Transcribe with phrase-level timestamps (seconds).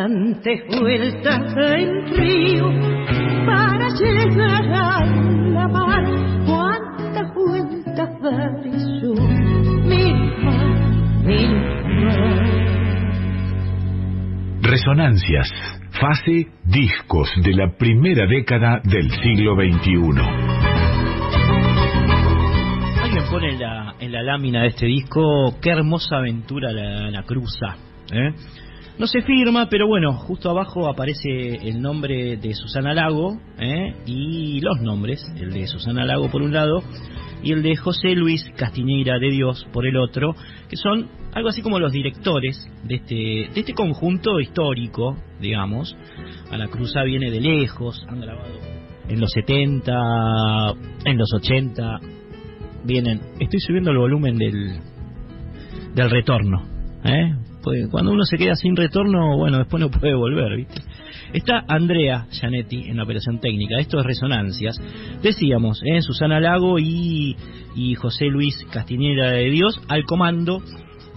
[0.00, 2.70] Bastantes vueltas en río
[3.44, 6.04] para llegar a la mar.
[6.46, 9.12] Cuántas vueltas dar y yo
[9.84, 11.54] mil más, mil
[12.06, 12.40] más.
[14.62, 15.48] Resonancias,
[15.90, 20.22] fase discos de la primera década del siglo XXI.
[23.02, 27.22] Alguien pone en la, en la lámina de este disco, qué hermosa aventura la, la
[27.24, 27.76] cruza.
[28.12, 28.32] ¿eh?
[28.98, 33.94] No se firma, pero bueno, justo abajo aparece el nombre de Susana Lago ¿eh?
[34.04, 36.82] y los nombres, el de Susana Lago por un lado
[37.42, 40.34] y el de José Luis Castiñeira de Dios por el otro,
[40.68, 45.96] que son algo así como los directores de este, de este conjunto histórico, digamos.
[46.50, 48.58] A la Cruza viene de lejos, han grabado
[49.08, 49.92] en los 70,
[51.04, 51.98] en los 80,
[52.84, 54.78] vienen, estoy subiendo el volumen del,
[55.94, 56.62] del retorno,
[57.04, 57.34] ¿eh?
[57.62, 60.80] Pues cuando uno se queda sin retorno, bueno, después no puede volver, ¿viste?
[61.32, 64.76] Está Andrea Gianetti en la operación técnica, esto es Resonancias.
[65.22, 66.00] Decíamos, ¿eh?
[66.00, 67.36] Susana Lago y,
[67.76, 70.62] y José Luis Castiñera de Dios al comando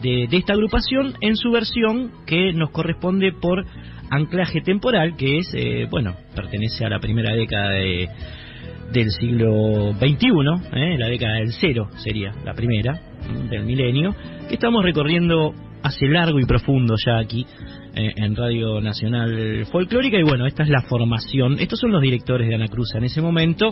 [0.02, 3.66] de, de esta agrupación en su versión que nos corresponde por
[4.10, 8.10] anclaje temporal que es, eh, bueno, pertenece a la primera década de,
[8.92, 10.28] del siglo XXI,
[10.74, 10.98] ¿eh?
[10.98, 13.00] la década del cero sería la primera
[13.50, 14.16] del milenio,
[14.48, 17.46] que estamos recorriendo hace largo y profundo ya aquí
[17.94, 20.18] eh, en Radio Nacional Folclórica.
[20.18, 23.22] Y bueno, esta es la formación, estos son los directores de Ana Cruz en ese
[23.22, 23.70] momento.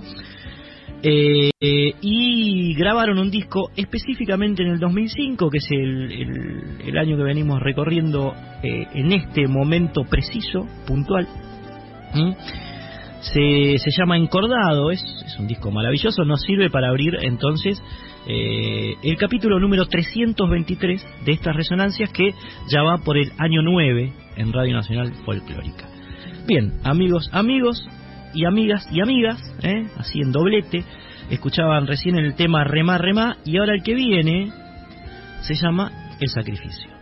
[1.04, 7.60] Eh, y grabaron un disco específicamente en el 2005, que es el, año que venimos
[7.60, 11.28] recorriendo eh, en este momento preciso, puntual.
[13.22, 17.82] Se, se, llama Encordado, es, es, un disco maravilloso, nos sirve para abrir entonces
[18.28, 22.34] eh, el capítulo número 323 de estas resonancias que
[22.70, 25.88] ya va por el año 9 en Radio Nacional Folclórica.
[26.48, 27.88] Bien, amigos, amigos,
[28.34, 29.88] y amigas y amigas, ¿eh?
[29.98, 30.84] así en doblete,
[31.30, 34.52] escuchaban recién el tema Remá, Remá, y ahora el que viene
[35.42, 37.01] se llama El Sacrificio.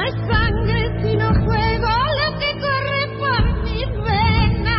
[0.00, 1.88] es sangre sino fuego
[2.20, 4.76] lo que corre por mis venas.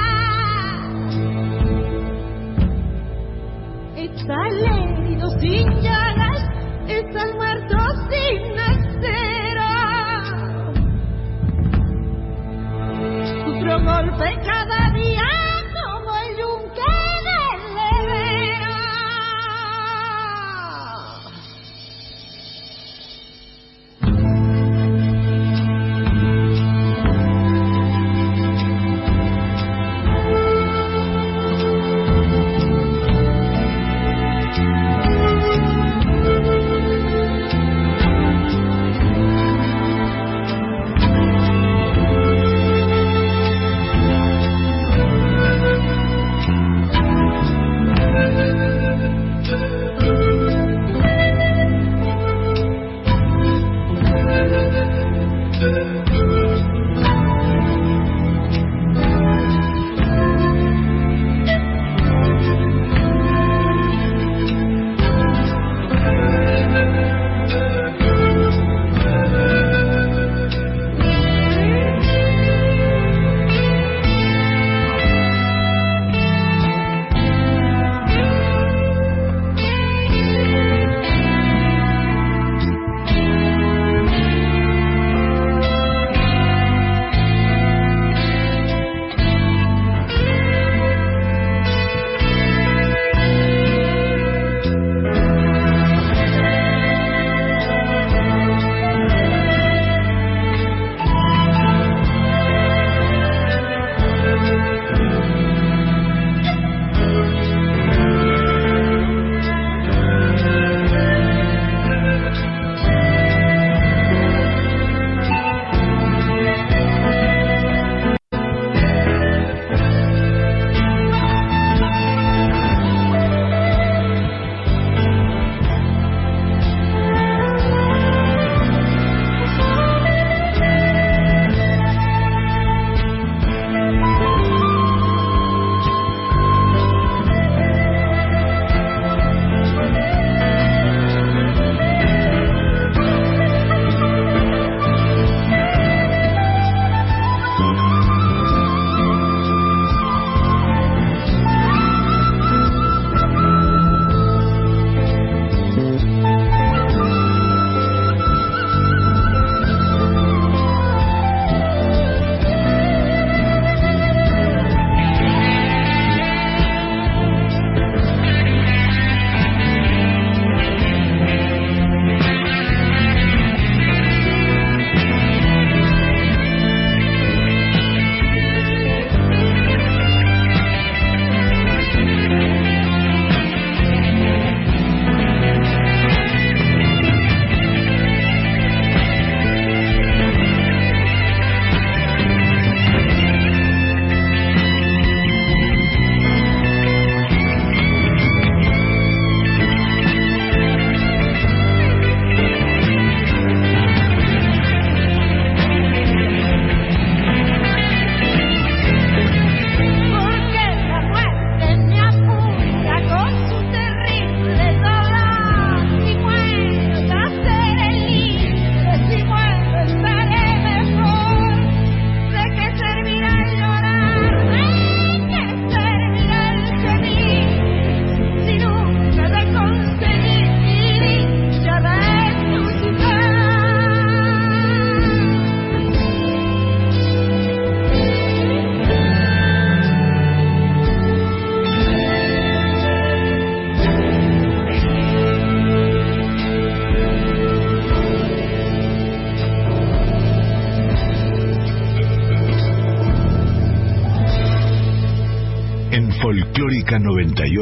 [3.95, 6.41] Está el herido sin llagas,
[6.87, 7.77] está muerto
[8.09, 9.69] sin acero.
[13.47, 15.48] Otro golpe cada día.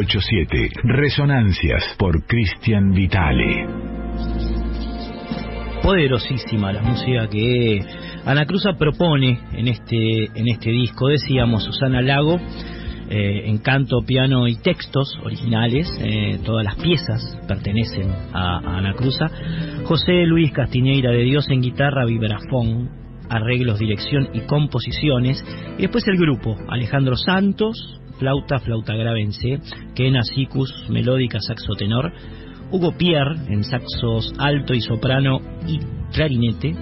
[0.07, 0.69] 987.
[0.83, 3.67] Resonancias por Cristian Vitale.
[5.83, 7.81] Poderosísima la música que
[8.25, 11.09] Ana Cruza propone en este, en este disco.
[11.09, 12.39] Decíamos Susana Lago.
[13.09, 18.93] Eh, en canto, piano y textos originales, eh, todas las piezas pertenecen a, a Ana
[18.95, 19.27] Cruza.
[19.85, 22.89] José Luis Castiñeira de Dios en guitarra, vibrafón,
[23.29, 25.41] arreglos, dirección y composiciones.
[25.77, 29.59] Y después el grupo, Alejandro Santos, flauta, flauta grave en C,
[29.95, 32.11] Kena Sicus, melódica, saxo tenor,
[32.71, 35.79] Hugo Pierre en saxos alto y soprano y
[36.11, 36.75] clarinete,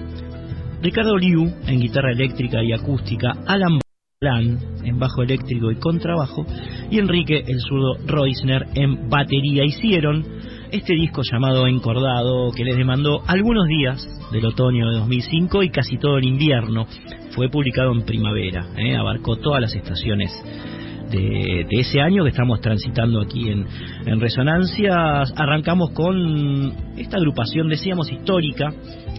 [0.82, 3.78] Ricardo Liu en guitarra eléctrica y acústica, Alan
[4.18, 6.46] Plan en bajo eléctrico y contrabajo
[6.90, 10.24] y Enrique el zurdo Reusner en batería hicieron
[10.72, 14.02] este disco llamado Encordado que les demandó algunos días
[14.32, 16.86] del otoño de 2005 y casi todo el invierno
[17.32, 18.96] fue publicado en primavera ¿eh?
[18.96, 20.32] abarcó todas las estaciones
[21.10, 23.66] de, ese año que estamos transitando aquí en,
[24.06, 28.72] en Resonancias arrancamos con esta agrupación decíamos histórica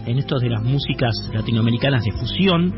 [0.06, 2.74] en estos de las músicas latinoamericanas de fusión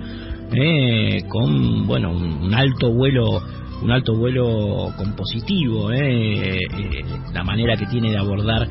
[0.53, 3.41] eh, con bueno un, alto vuelo
[3.83, 8.67] un alto vuelo compositivo eh, eh, la manera que tiene de abordar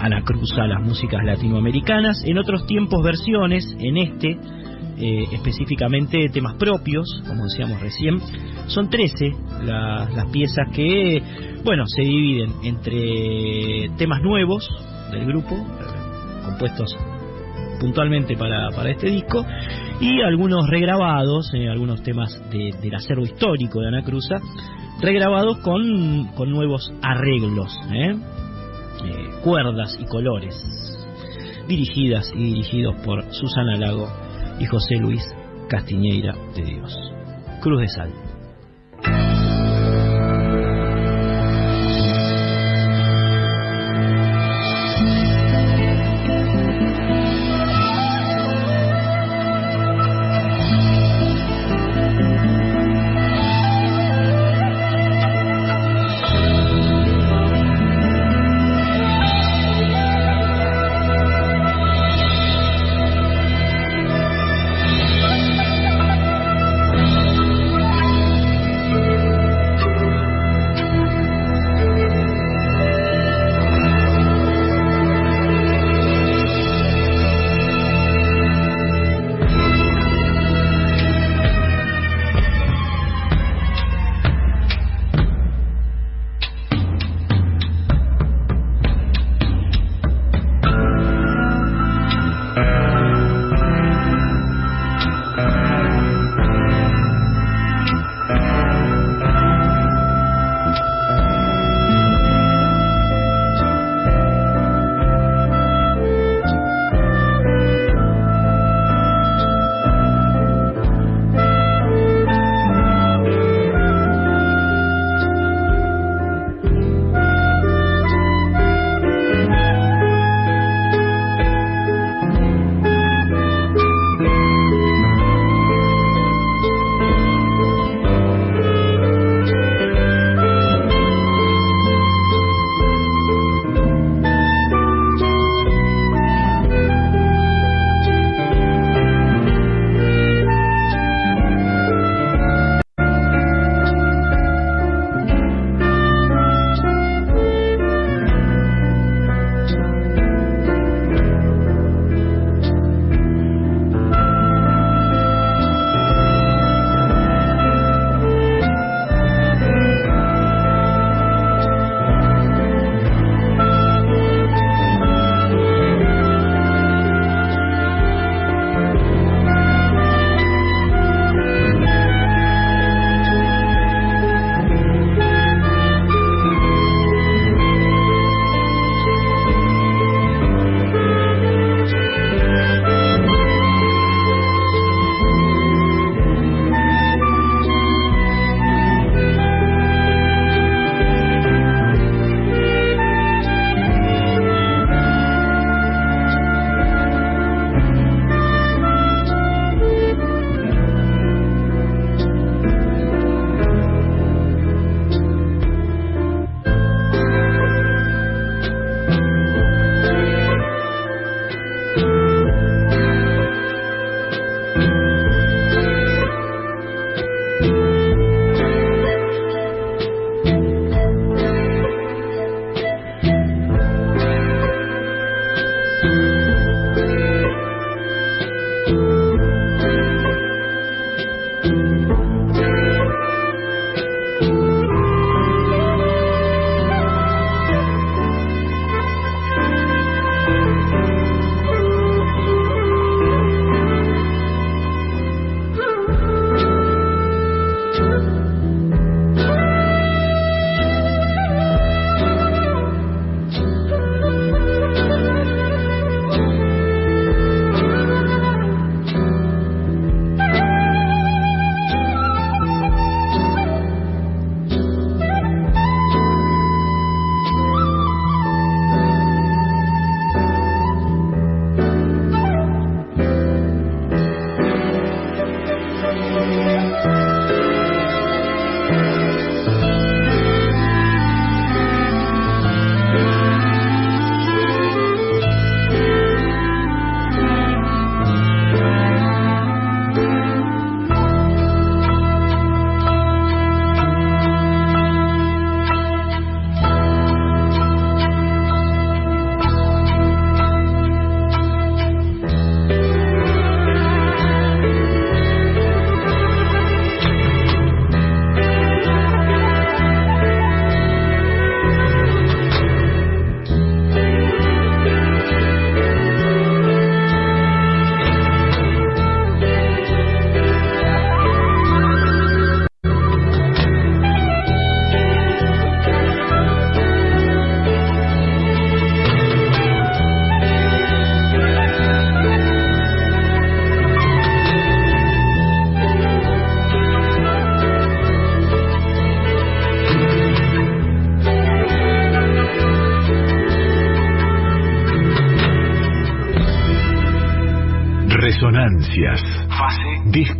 [0.00, 2.22] Ana Cruz a las músicas latinoamericanas.
[2.24, 4.38] En otros tiempos versiones en este
[4.96, 8.20] específicamente temas propios como decíamos recién
[8.66, 9.32] son 13
[9.64, 11.20] las piezas que
[11.64, 14.68] bueno se dividen entre temas nuevos
[15.10, 15.56] del grupo
[16.44, 16.96] compuestos
[17.80, 19.44] puntualmente para, para este disco
[20.00, 24.36] y algunos regrabados, eh, algunos temas del acervo histórico de Ana Cruza,
[25.00, 28.16] regrabados con, con nuevos arreglos, ¿eh?
[29.04, 30.54] Eh, cuerdas y colores,
[31.68, 34.08] dirigidas y dirigidos por Susana Lago
[34.58, 35.22] y José Luis
[35.68, 37.12] Castiñeira de Dios.
[37.60, 38.23] Cruz de Sal.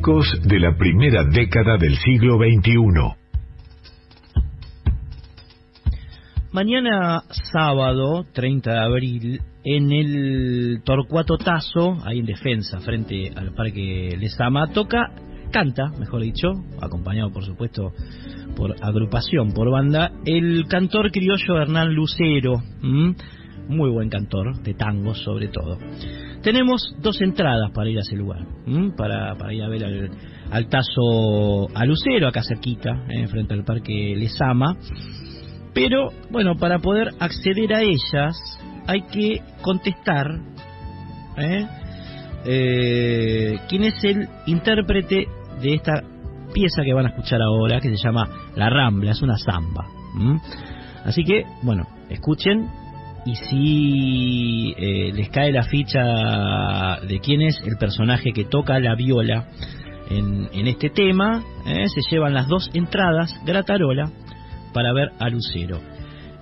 [0.05, 2.77] De la primera década del siglo XXI.
[6.53, 14.15] Mañana sábado, 30 de abril, en el Torcuato Tazo, ahí en defensa, frente al Parque
[14.21, 15.11] Lesama, toca,
[15.51, 16.49] canta, mejor dicho,
[16.83, 17.95] acompañado por supuesto
[18.57, 25.49] por agrupación, por banda, el cantor criollo Hernán Lucero, muy buen cantor, de tango sobre
[25.49, 25.79] todo.
[26.45, 28.47] Tenemos dos entradas para ir a ese lugar,
[28.99, 30.11] para, para ir a ver al,
[30.51, 34.77] al Tazo a Lucero, acá cerquita, eh, frente al Parque Lesama.
[35.73, 38.37] Pero, bueno, para poder acceder a ellas
[38.87, 40.27] hay que contestar
[41.39, 41.67] ¿eh?
[42.45, 45.27] Eh, quién es el intérprete
[45.63, 46.03] de esta
[46.53, 49.87] pieza que van a escuchar ahora, que se llama La Rambla, es una samba.
[51.07, 52.69] Así que, bueno, escuchen
[53.25, 58.95] y si eh, les cae la ficha de quién es el personaje que toca la
[58.95, 59.49] viola
[60.11, 64.11] en, en este tema, se llevan las dos entradas gratarola
[64.75, 65.81] para ver a Lucero.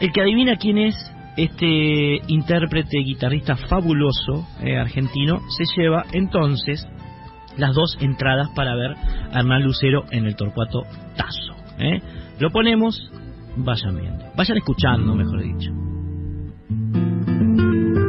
[0.00, 0.94] El que adivina quién es
[1.36, 6.86] este intérprete guitarrista fabuloso eh, argentino se lleva entonces
[7.56, 8.92] las dos entradas para ver
[9.32, 10.82] a Hernán Lucero en el Torcuato
[11.16, 11.54] Tazo.
[11.78, 12.00] ¿eh?
[12.38, 13.10] Lo ponemos,
[13.56, 15.89] vayan viendo, vayan escuchando, mejor dicho.
[17.56, 17.99] Cristian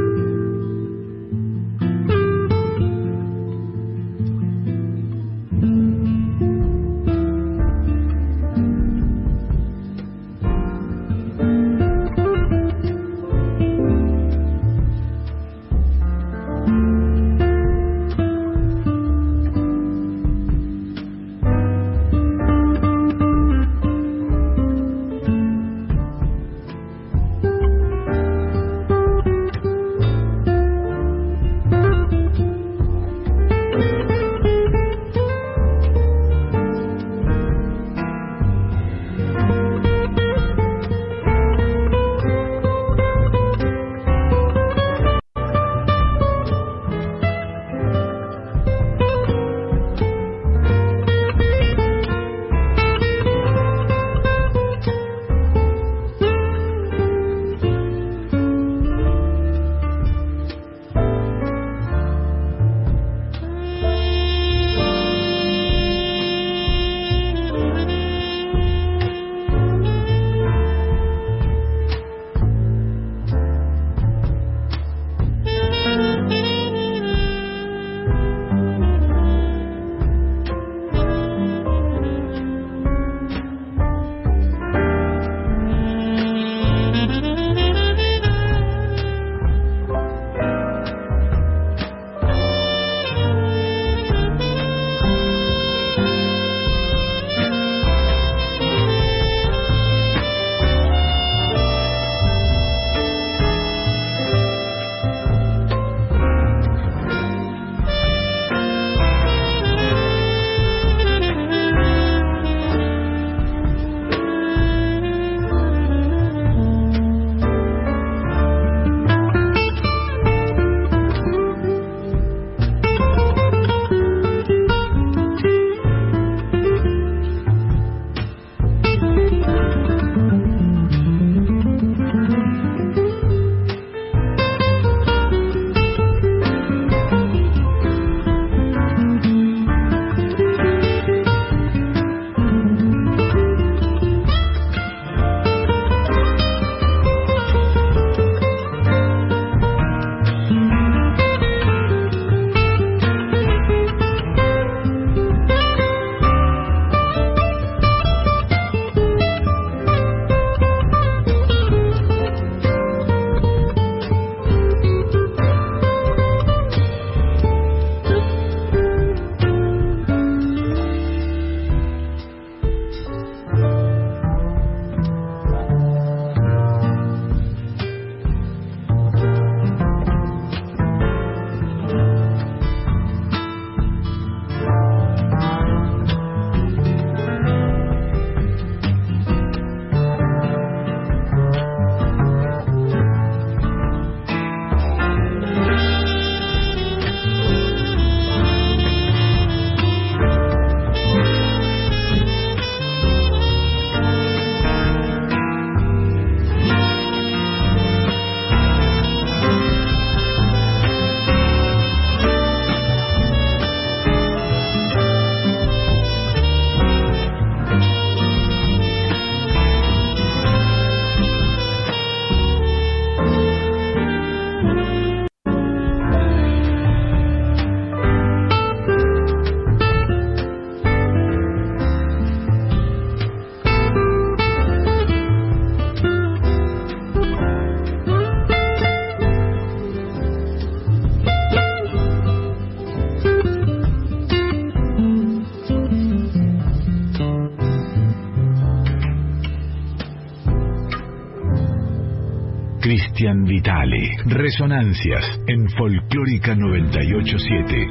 [254.26, 257.88] Resonancias en Folclórica 987.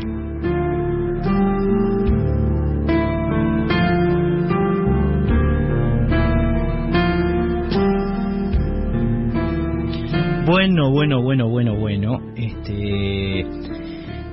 [10.47, 12.21] Bueno, bueno, bueno, bueno, bueno.
[12.37, 13.45] Este,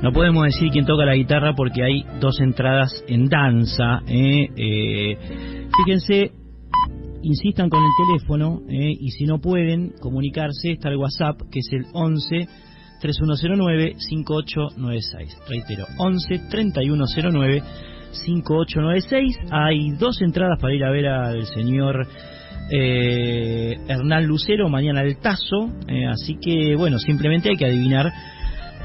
[0.03, 4.03] no podemos decir quién toca la guitarra porque hay dos entradas en danza.
[4.07, 4.47] ¿eh?
[4.55, 5.17] Eh,
[5.75, 6.33] fíjense,
[7.23, 8.95] insistan con el teléfono ¿eh?
[8.99, 12.47] y si no pueden comunicarse está el WhatsApp que es el 11
[12.99, 15.37] 3109 5896.
[15.47, 17.63] Reitero, 11 3109
[18.11, 19.37] 5896.
[19.51, 22.07] Hay dos entradas para ir a ver al señor
[22.69, 28.11] eh, Hernán Lucero mañana el Tazo, eh, así que bueno, simplemente hay que adivinar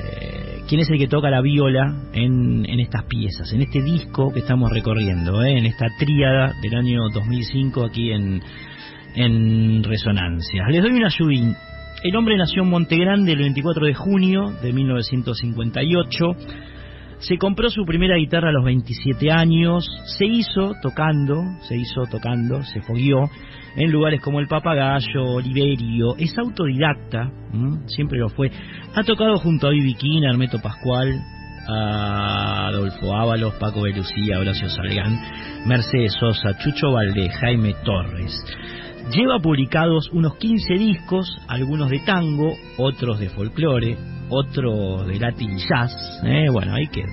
[0.04, 4.40] eh, quién es el que toca la viola en, estas piezas, en este disco que
[4.40, 8.42] estamos recorriendo, eh, en esta tríada del año 2005 aquí en,
[9.14, 10.66] en Resonancia.
[10.68, 11.54] Les doy una ayudín.
[12.02, 16.24] El hombre nació en Montegrande el 24 de junio de 1958.
[17.20, 19.88] Se compró su primera guitarra a los 27 años,
[20.18, 23.30] se hizo tocando, se hizo tocando, se fogueó
[23.76, 27.30] en lugares como el Papagayo, Oliverio, es autodidacta,
[27.86, 28.50] siempre lo fue.
[28.94, 31.20] Ha tocado junto a Bibi King, Armeto Pascual,
[31.68, 35.18] a Adolfo Ábalos, Paco Belucía, Horacio Salgán,
[35.66, 38.32] Mercedes Sosa, Chucho Valdés, Jaime Torres.
[39.14, 43.96] Lleva publicados unos 15 discos, algunos de tango, otros de folclore,
[44.28, 45.92] otros de latin jazz.
[46.24, 46.48] ¿eh?
[46.50, 47.12] Bueno, ahí quedó.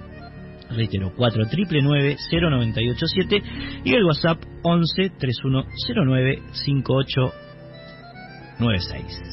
[0.69, 3.41] Reitero, 4999-0987.
[3.83, 9.23] Y el WhatsApp 11 3109 5896.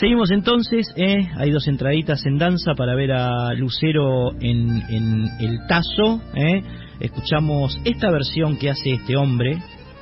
[0.00, 1.28] Seguimos entonces, ¿eh?
[1.36, 6.20] hay dos entraditas en danza para ver a Lucero en, en el Tazo.
[6.34, 6.62] ¿eh?
[7.00, 9.56] Escuchamos esta versión que hace este hombre,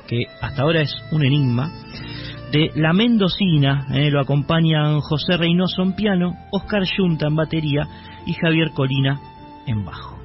[0.07, 1.71] que hasta ahora es un enigma
[2.55, 7.85] de La Mendocina, eh, lo acompañan José Reynoso en piano, Oscar Yunta en batería
[8.25, 9.19] y Javier Colina
[9.67, 10.17] en bajo.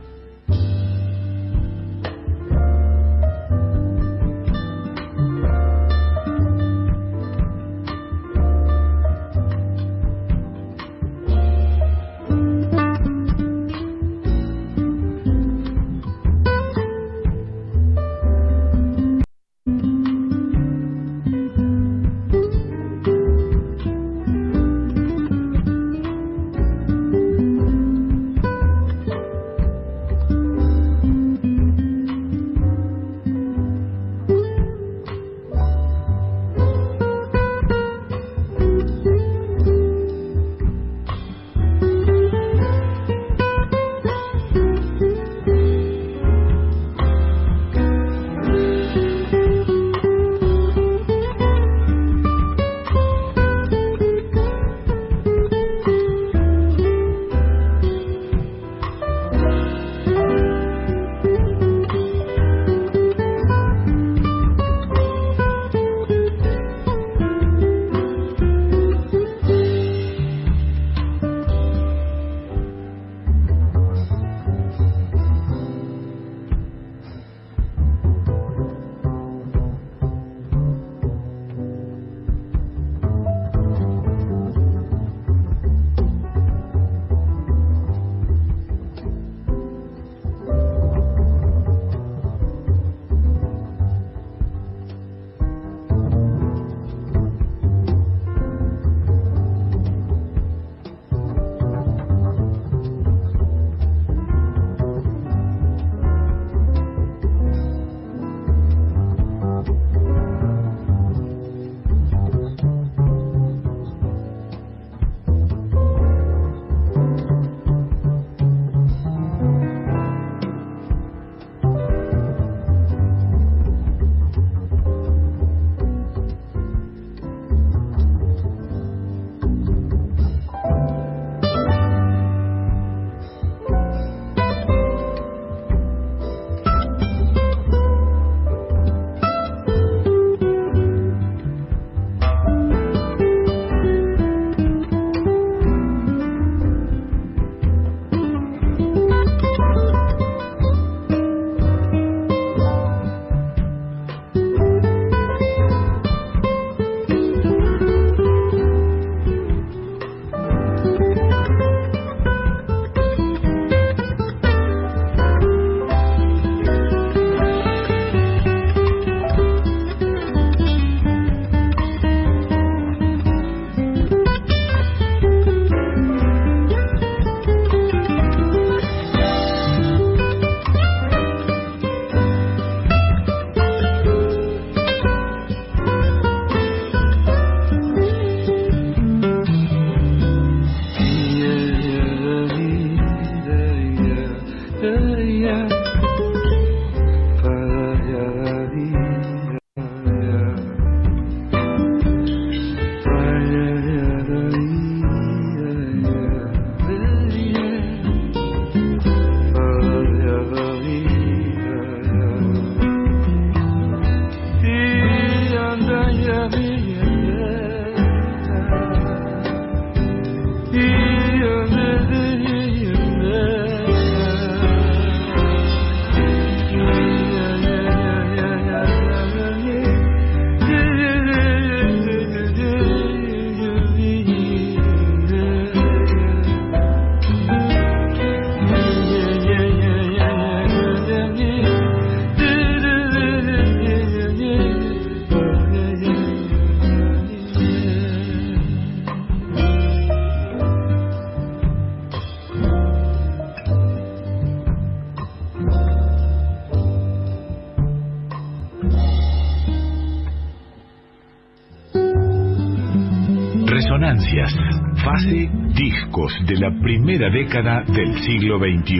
[266.50, 268.98] De la primera década del siglo XXI.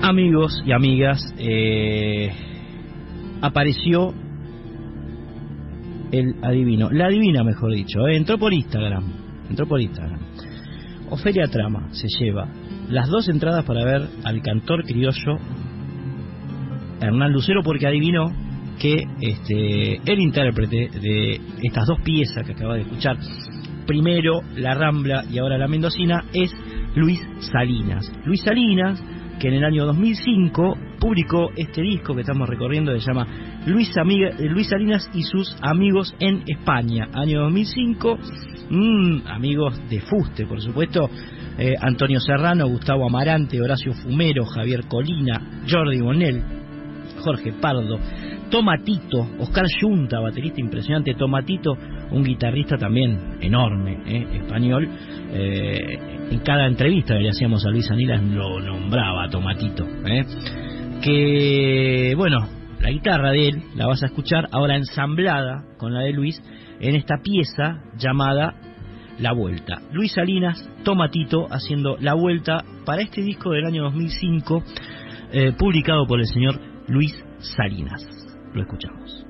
[0.00, 2.32] Amigos y amigas, eh,
[3.42, 4.14] apareció
[6.12, 9.04] el adivino, la adivina mejor dicho, eh, entró por Instagram,
[9.50, 10.20] entró por Instagram.
[11.10, 12.48] Ofelia Trama se lleva
[12.88, 15.36] las dos entradas para ver al cantor criollo
[17.02, 18.32] Hernán Lucero porque adivinó
[18.80, 23.18] que este, el intérprete de estas dos piezas que acaba de escuchar,
[23.86, 26.52] primero La Rambla y ahora La Mendocina, es
[26.94, 28.10] Luis Salinas.
[28.24, 29.02] Luis Salinas,
[29.40, 33.26] que en el año 2005 publicó este disco que estamos recorriendo, que se llama
[33.66, 33.90] Luis,
[34.38, 37.08] Luis Salinas y sus amigos en España.
[37.12, 38.18] Año 2005,
[38.70, 41.10] mmm, amigos de Fuste, por supuesto.
[41.58, 46.42] Eh, Antonio Serrano, Gustavo Amarante, Horacio Fumero, Javier Colina, Jordi Bonel,
[47.22, 47.98] Jorge Pardo,
[48.50, 51.76] Tomatito, Oscar Yunta, baterista impresionante, Tomatito,
[52.12, 54.26] un guitarrista también enorme, ¿eh?
[54.42, 54.88] español.
[55.32, 55.98] Eh,
[56.30, 59.86] en cada entrevista que le hacíamos a Luis Anilas lo nombraba Tomatito.
[60.06, 60.24] ¿eh?
[61.02, 62.46] Que, bueno,
[62.80, 66.40] la guitarra de él la vas a escuchar ahora ensamblada con la de Luis
[66.80, 68.54] en esta pieza llamada
[69.18, 69.80] La Vuelta.
[69.92, 74.62] Luis Salinas, Tomatito, haciendo La Vuelta para este disco del año 2005,
[75.58, 78.06] publicado por el señor Luis Salinas.
[78.52, 79.24] Lo escuchamos.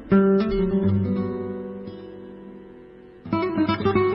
[3.55, 4.12] Thank you.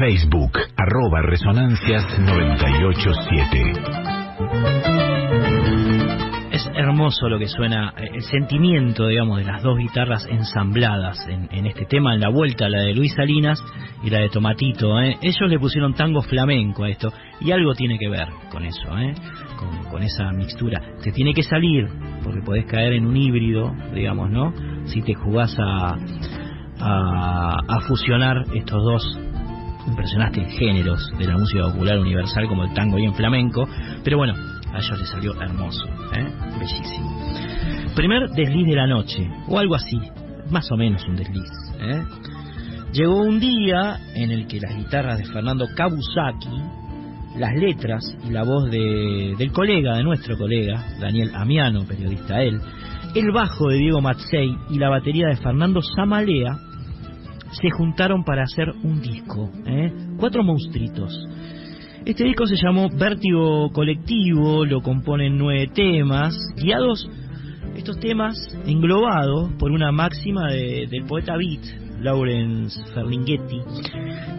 [0.00, 3.72] Facebook, arroba resonancias 987.
[6.52, 11.66] Es hermoso lo que suena, eh, el sentimiento, digamos, de las dos guitarras ensambladas en,
[11.66, 13.62] este tema, en la vuelta, la de Luis Salinas
[14.02, 14.98] y la de Tomatito.
[15.02, 15.18] ¿eh?
[15.20, 19.12] Ellos le pusieron tango flamenco a esto y algo tiene que ver con eso, ¿eh?
[19.90, 20.80] con, esa mixtura.
[21.02, 21.86] Te tiene que salir,
[22.24, 24.54] porque podés caer en un híbrido, digamos, ¿no?
[24.86, 25.98] Si te jugás a,
[26.80, 29.20] a, fusionar estos dos
[29.86, 33.68] impresionantes géneros de la música popular universal como el tango y el flamenco,
[34.04, 34.34] pero bueno,
[34.72, 36.26] a ellos les salió hermoso, ¿eh?
[36.58, 37.10] bellísimo.
[37.94, 39.98] Primer desliz de la noche, o algo así,
[40.50, 41.50] más o menos un desliz.
[41.80, 42.02] ¿eh?
[42.92, 46.60] Llegó un día en el que las guitarras de Fernando Kabusaki,
[47.36, 52.60] las letras y la voz de, del colega, de nuestro colega, Daniel Amiano, periodista él,
[53.14, 56.58] el bajo de Diego Matzei y la batería de Fernando Samalea
[57.52, 59.92] se juntaron para hacer un disco, ¿eh?
[60.18, 61.12] cuatro monstruitos.
[62.04, 67.08] Este disco se llamó Vértigo Colectivo, lo componen nueve temas, guiados
[67.76, 68.36] estos temas
[68.66, 71.62] englobados por una máxima del poeta beat,
[72.00, 73.60] Lawrence Ferlinghetti,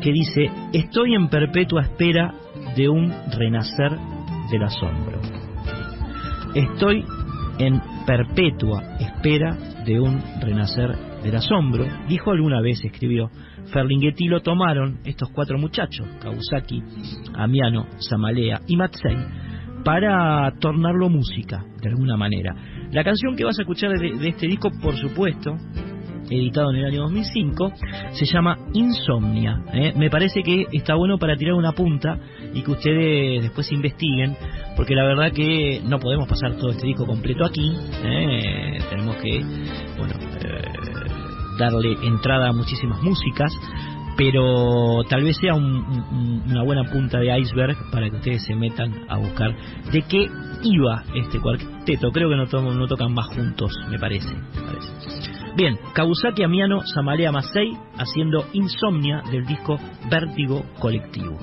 [0.01, 2.33] que dice, estoy en perpetua espera
[2.75, 3.91] de un renacer
[4.51, 5.19] del asombro.
[6.53, 7.05] Estoy
[7.59, 13.29] en perpetua espera de un renacer del asombro, dijo alguna vez, escribió,
[13.71, 16.83] Ferlinghetti lo tomaron estos cuatro muchachos, Kawasaki,
[17.35, 19.17] Amiano, Samalea y Matsei,
[19.83, 22.55] para tornarlo música, de alguna manera.
[22.91, 25.55] La canción que vas a escuchar de, este disco, por supuesto,
[26.31, 27.73] editado en el año 2005,
[28.13, 29.61] se llama Insomnia.
[29.73, 29.93] ¿eh?
[29.95, 32.17] Me parece que está bueno para tirar una punta
[32.53, 34.35] y que ustedes después investiguen,
[34.75, 37.71] porque la verdad que no podemos pasar todo este disco completo aquí.
[38.03, 38.79] ¿eh?
[38.89, 39.43] Tenemos que,
[39.97, 40.13] bueno,
[41.57, 43.53] darle entrada a muchísimas músicas,
[44.21, 49.17] pero tal vez sea una buena punta de iceberg para que ustedes se metan a
[49.17, 49.55] buscar
[49.91, 50.29] de qué
[50.61, 52.11] iba este cuarteto.
[52.11, 54.29] Creo que no, no tocan más juntos, me parece.
[55.57, 59.79] Bien, Kawusaki Amiano Samalea Masei haciendo Insomnia del disco
[60.11, 61.39] Vértigo Colectivo.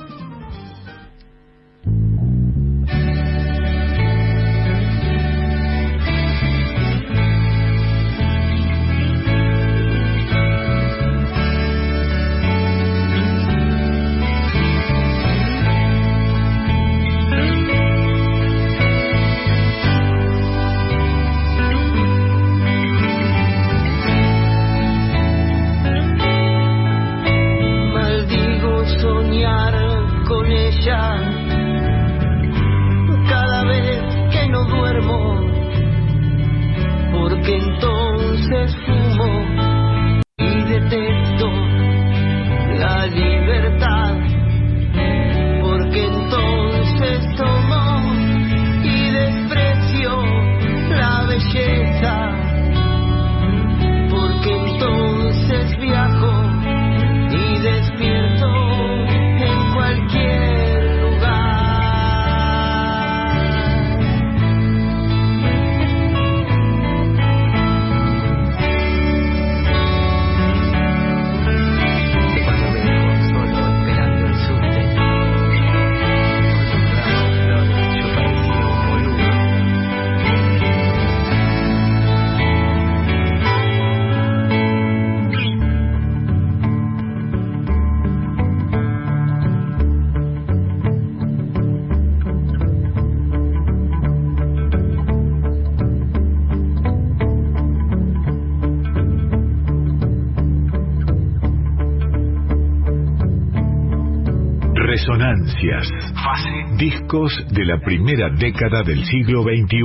[106.78, 109.78] Discos de la primera década del siglo XXI.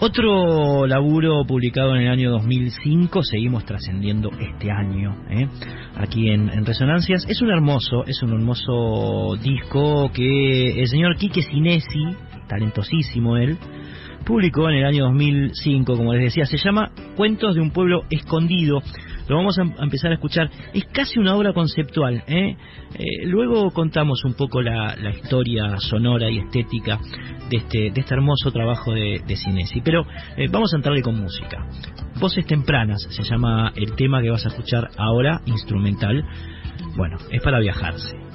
[0.00, 5.48] Otro laburo publicado en el año 2005, seguimos trascendiendo este año, ¿eh?
[5.96, 7.24] aquí en, en, Resonancias.
[7.26, 12.04] Es un hermoso, es un hermoso disco que el señor Quique Sinesi,
[12.48, 13.56] talentosísimo él,
[14.28, 18.82] publicó en el año 2005, como les decía, se llama Cuentos de un pueblo escondido
[19.28, 20.50] lo vamos a empezar a escuchar.
[20.72, 22.24] Es casi una obra conceptual.
[22.26, 22.56] ¿eh?
[22.94, 26.98] Eh, luego contamos un poco la, historia sonora y estética
[27.50, 29.82] de este, de este hermoso trabajo de, de Cinesi.
[29.82, 30.06] Pero
[30.36, 31.66] eh, vamos a entrarle con música.
[32.18, 36.24] Voces tempranas se llama el tema que vas a escuchar ahora, instrumental.
[36.96, 38.27] Bueno, es para viajarse.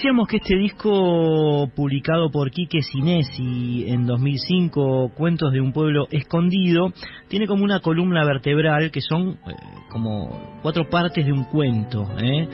[0.00, 6.90] Decíamos que este disco publicado por Quique Sinesi en 2005, Cuentos de un pueblo escondido,
[7.28, 9.52] tiene como una columna vertebral que son eh,
[9.90, 12.08] como cuatro partes de un cuento.
[12.16, 12.48] ¿eh?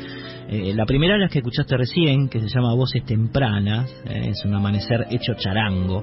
[0.49, 4.53] Eh, la primera es la que escuchaste recién, que se llama Voces Tempranas, es un
[4.53, 6.03] amanecer hecho charango.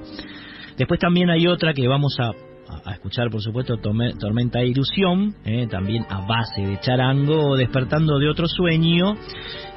[0.78, 2.30] Después también hay otra que vamos a
[2.84, 8.28] a, escuchar, por supuesto, Tormenta de Ilusión, eh, también a base de charango, despertando de
[8.28, 9.14] otro sueño,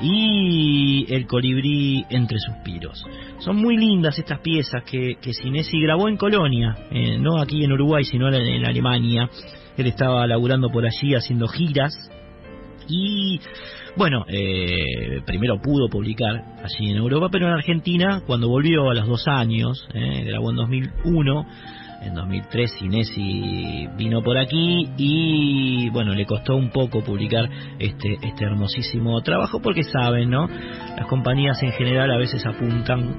[0.02, 3.04] y El colibrí entre suspiros.
[3.40, 7.72] Son muy lindas estas piezas que, que Sinesi grabó en Colonia, eh, no aquí en
[7.72, 9.30] Uruguay, sino en, Alemania.
[9.78, 11.94] Él estaba laburando por allí haciendo giras
[12.88, 13.40] y
[13.96, 19.08] bueno, eh, primero pudo publicar allí en Europa, pero en Argentina, cuando volvió a los
[19.08, 21.46] dos años, eh, grabó en 2001,
[22.02, 28.46] en 2003 Inesi vino por aquí y bueno, le costó un poco publicar este, este
[28.46, 30.48] hermosísimo trabajo porque saben, ¿no?
[30.48, 33.16] Las compañías en general a veces apuntan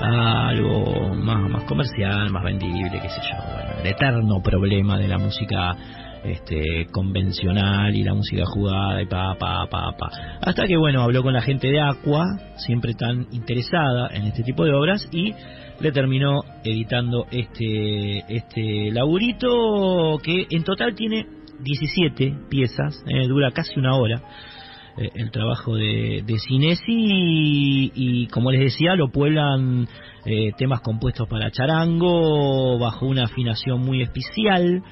[0.00, 5.08] a algo más, más comercial, más vendible, qué sé yo, bueno, el eterno problema de
[5.08, 5.76] la música
[6.24, 10.10] este, convencional y la música jugada y pa, pa, pa, pa.
[10.40, 12.24] Hasta que, bueno, habló con la gente de Aqua,
[12.56, 15.34] siempre tan interesada en este tipo de obras, y
[15.80, 21.26] le terminó editando este, este laburito que en total tiene
[21.60, 24.22] 17 piezas, eh, dura casi una hora
[24.96, 26.82] eh, el trabajo de, de Cinesi
[27.94, 29.86] y, como les decía lo pueblan
[30.24, 34.82] eh, temas compuestos para charango bajo una afinación muy especial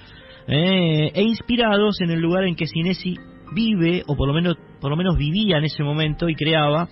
[0.49, 3.17] e inspirados en el lugar en que Cinesi
[3.55, 6.89] vive o por lo menos por lo menos vivía en ese momento y creaba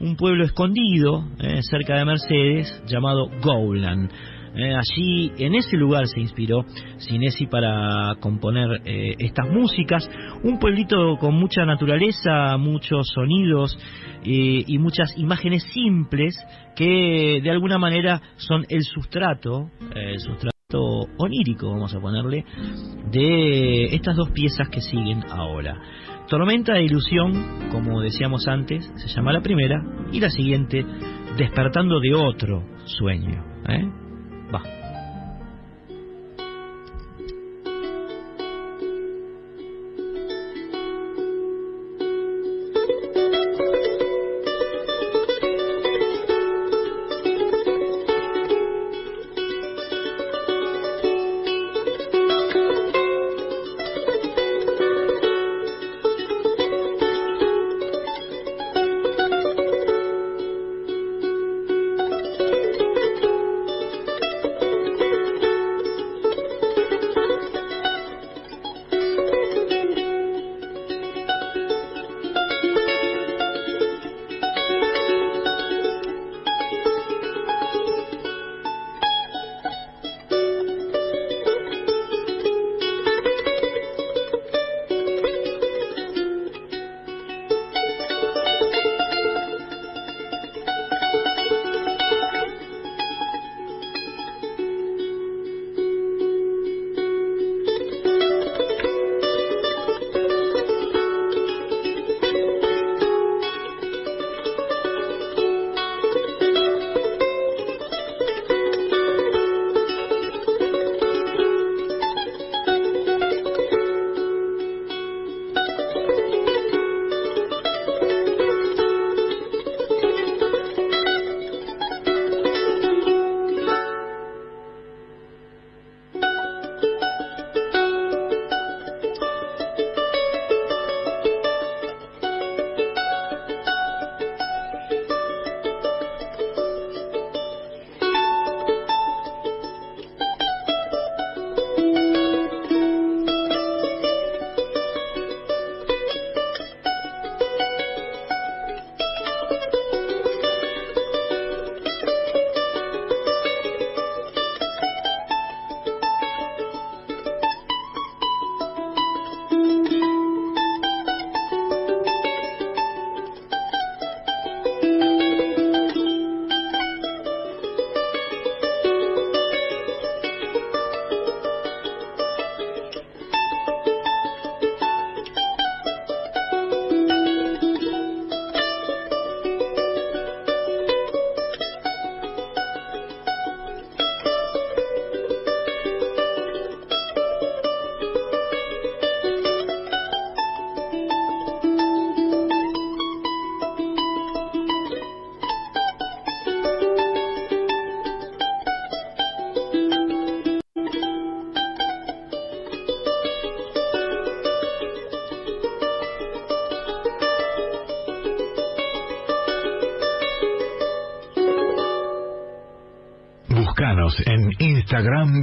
[0.00, 4.10] un pueblo escondido eh, cerca de Mercedes llamado Gowland.
[4.52, 6.64] Eh, allí, en ese lugar se inspiró
[6.96, 10.10] Sinesi para componer eh, estas músicas.
[10.42, 13.78] Un pueblito con mucha naturaleza, muchos sonidos
[14.22, 16.36] y muchas imágenes simples
[16.76, 19.70] que de alguna manera son el sustrato
[20.78, 22.44] onírico, vamos a ponerle,
[23.10, 25.80] de estas dos piezas que siguen ahora.
[26.28, 30.84] Tormenta de ilusión, como decíamos antes, se llama la primera, y la siguiente,
[31.36, 33.44] despertando de otro sueño.
[33.68, 34.09] ¿eh?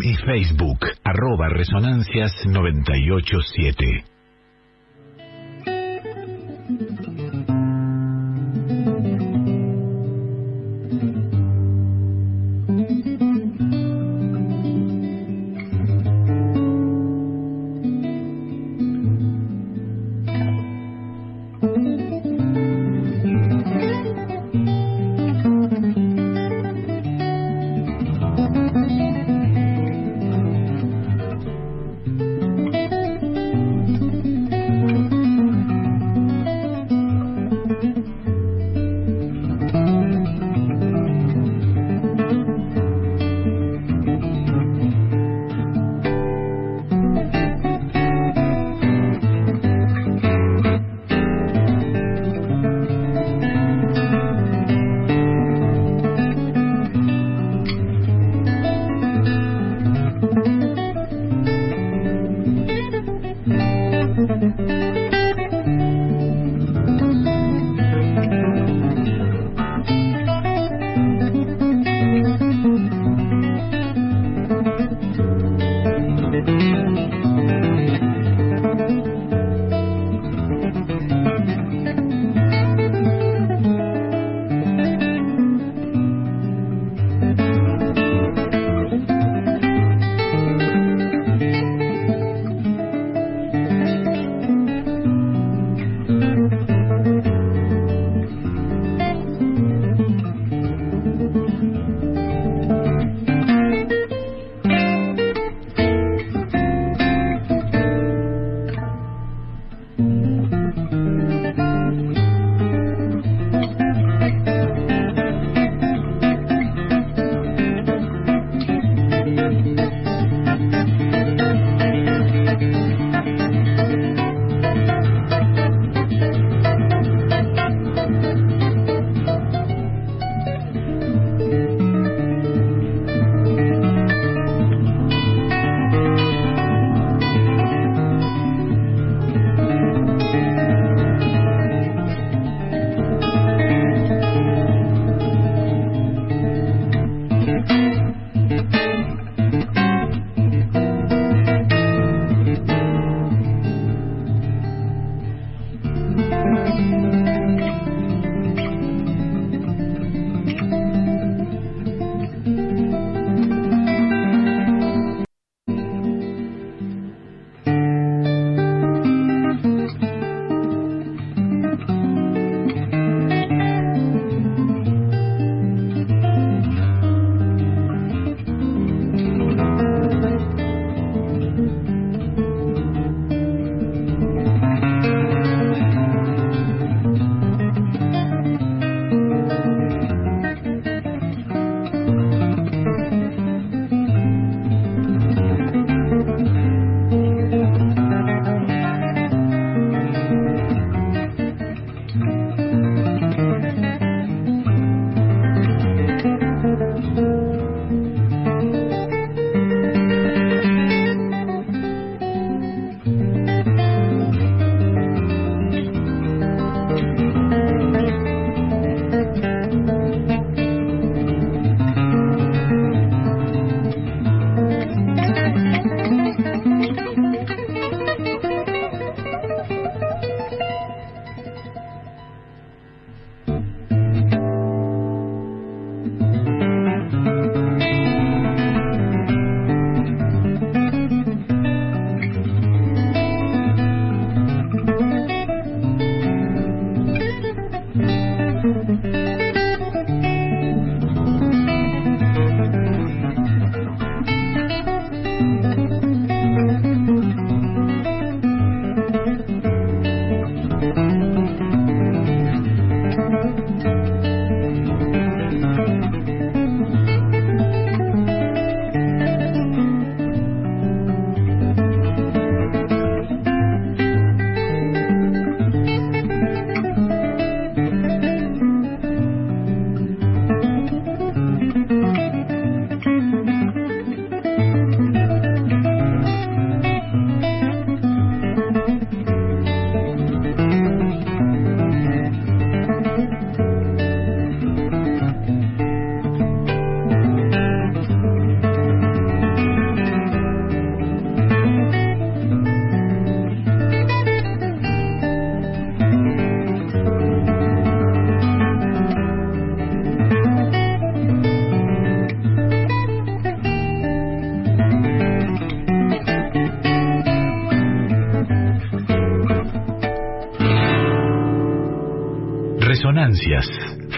[0.02, 4.17] Y Facebook, arroba resonancias987.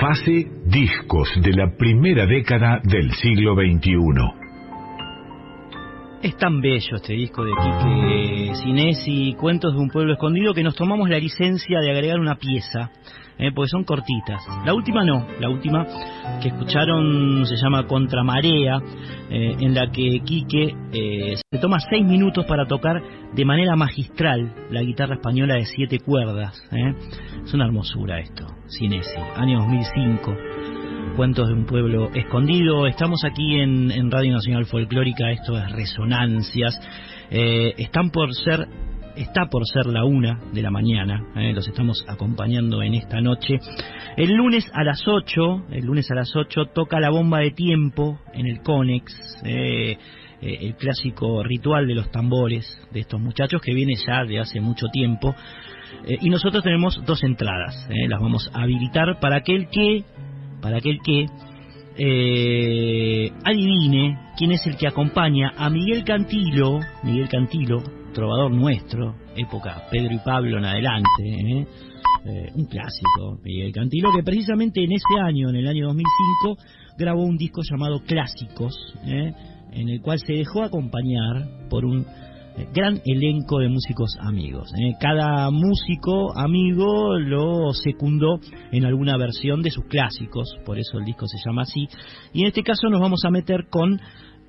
[0.10, 3.94] Fase discos de la primera década del siglo XXI.
[6.24, 10.76] Es tan bello este disco de Quique Cinesi, Cuentos de un pueblo escondido, que nos
[10.76, 12.90] tomamos la licencia de agregar una pieza,
[13.38, 14.42] eh, porque son cortitas.
[14.66, 15.86] La última no, la última
[16.42, 18.82] que escucharon se llama Contramarea,
[19.30, 23.00] eh, en la que Quique eh, se toma seis minutos para tocar
[23.36, 26.60] de manera magistral la guitarra española de siete cuerdas.
[26.72, 26.96] Eh.
[27.46, 30.38] Es una hermosura esto, Cinesi, año 2005.
[31.16, 32.86] Cuentos de un pueblo escondido.
[32.86, 36.80] Estamos aquí en, Radio Nacional Folclórica, esto es Resonancias.
[37.32, 38.68] Eh, están por ser,
[39.16, 43.58] está por ser la una de la mañana, eh, los estamos acompañando en esta noche.
[44.16, 48.20] El lunes a las 8, el lunes a las 8 toca la bomba de tiempo
[48.34, 49.12] en el Conex.
[49.46, 49.98] Eh,
[50.42, 54.88] el clásico ritual de los tambores de estos muchachos que viene ya de hace mucho
[54.88, 55.36] tiempo.
[56.22, 60.04] Y nosotros tenemos dos entradas, las vamos a habilitar para aquel que
[60.62, 61.26] para aquel que
[61.98, 67.84] eh, adivine quién es el que acompaña a Miguel Cantilo, Miguel Cantilo,
[68.14, 71.68] trovador nuestro, época Pedro y Pablo en adelante, ¿eh?
[72.26, 76.58] Eh, un clásico, Miguel Cantilo, que precisamente en ese año, en el año 2005,
[76.98, 78.76] grabó un disco llamado Clásicos,
[79.06, 82.06] en el cual se dejó acompañar por un
[82.74, 84.74] gran elenco de músicos amigos.
[84.74, 84.96] ¿eh?
[85.00, 88.40] Cada músico amigo lo secundó
[88.72, 91.88] en alguna versión de sus clásicos, por eso el disco se llama así.
[92.34, 94.00] Y en este caso nos vamos a meter con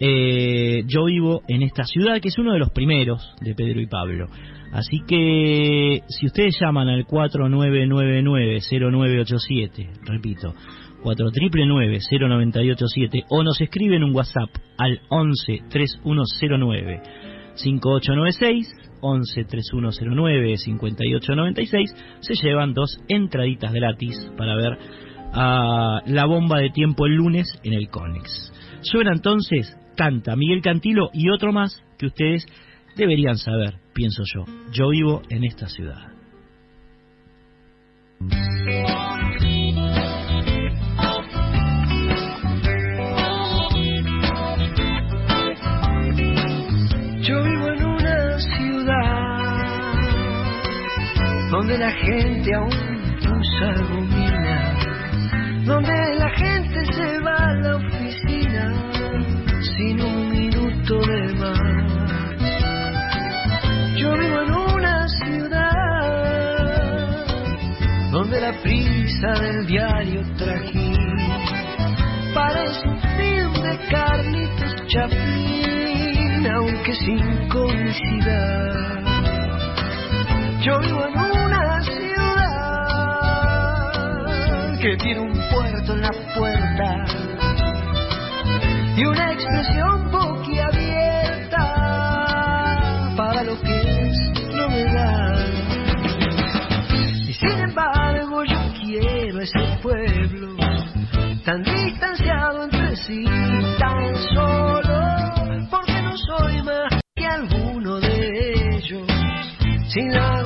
[0.01, 3.87] eh, Yo vivo en esta ciudad, que es uno de los primeros de Pedro y
[3.87, 4.27] Pablo.
[4.73, 10.53] Así que si ustedes llaman al 4999-0987, repito,
[11.03, 17.03] 4999-0987 o nos escriben un WhatsApp al 11 3109
[17.63, 24.79] 5896 11 3109 5896 se llevan dos entraditas gratis para ver
[25.33, 28.53] a la bomba de tiempo el lunes en el Conex.
[28.83, 32.47] Suena entonces, canta Miguel Cantilo y otro más que ustedes
[32.97, 34.45] deberían saber, pienso yo.
[34.73, 36.11] Yo vivo en esta ciudad.
[51.71, 52.73] Donde la gente aún
[53.39, 54.75] usa gomina,
[55.65, 58.75] donde la gente se va a la oficina
[59.77, 61.93] sin un minuto de más.
[63.97, 65.61] Yo vivo en una ciudad
[68.11, 70.97] donde la prisa del diario trajín
[72.35, 79.10] parece un film de Carlitos Chaplin, aunque sin comicidad.
[80.63, 82.41] Yo vivo en una ciudad
[84.79, 87.05] que tiene un puerto en la puerta
[88.95, 91.65] y una expresión boquiabierta
[93.17, 94.17] para lo que es
[94.55, 95.47] novedad.
[97.27, 100.57] Y sin embargo yo quiero ese pueblo
[101.45, 103.25] tan distanciado entre sí,
[103.79, 109.07] tan solo, porque no soy más que alguno de ellos,
[109.89, 110.40] sin la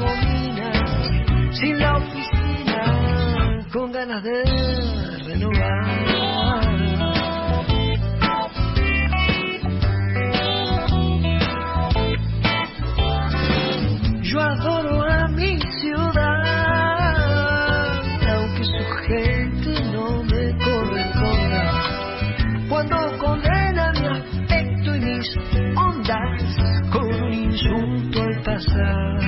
[4.23, 4.45] de
[5.25, 5.85] renovar.
[14.23, 16.35] Yo adoro a mi ciudad,
[18.29, 21.65] aunque su gente no me corresponda.
[22.69, 25.37] Cuando condena mi aspecto y mis
[25.77, 26.43] ondas
[26.93, 29.24] con un insulto al pasar.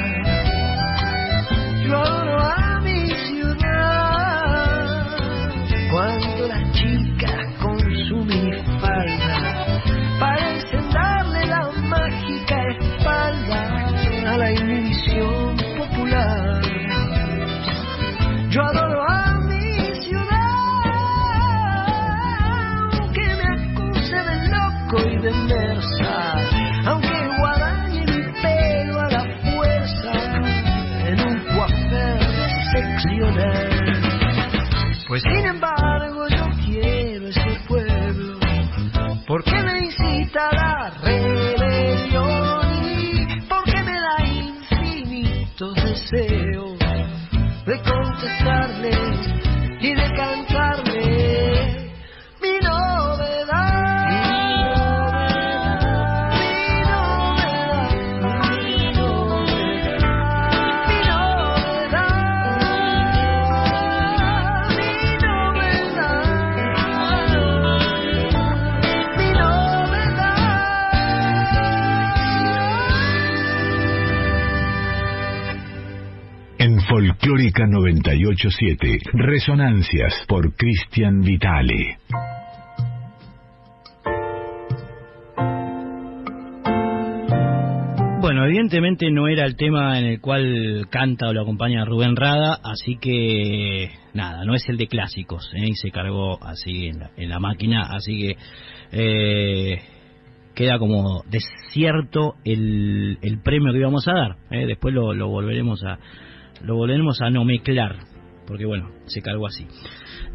[78.47, 78.99] 987.
[79.13, 81.99] Resonancias por Cristian Vitale.
[88.21, 92.59] Bueno, evidentemente no era el tema en el cual canta o lo acompaña Rubén Rada,
[92.63, 95.67] así que nada, no es el de clásicos, ¿eh?
[95.67, 98.37] y se cargó así en la, máquina, así que
[98.93, 99.81] eh,
[100.55, 104.37] queda como desierto el, el premio que íbamos a dar.
[104.51, 104.67] ¿eh?
[104.67, 105.99] Después lo, lo, volveremos a
[106.63, 107.97] lo volveremos a no mezclar,
[108.47, 109.67] porque bueno, se cargó así.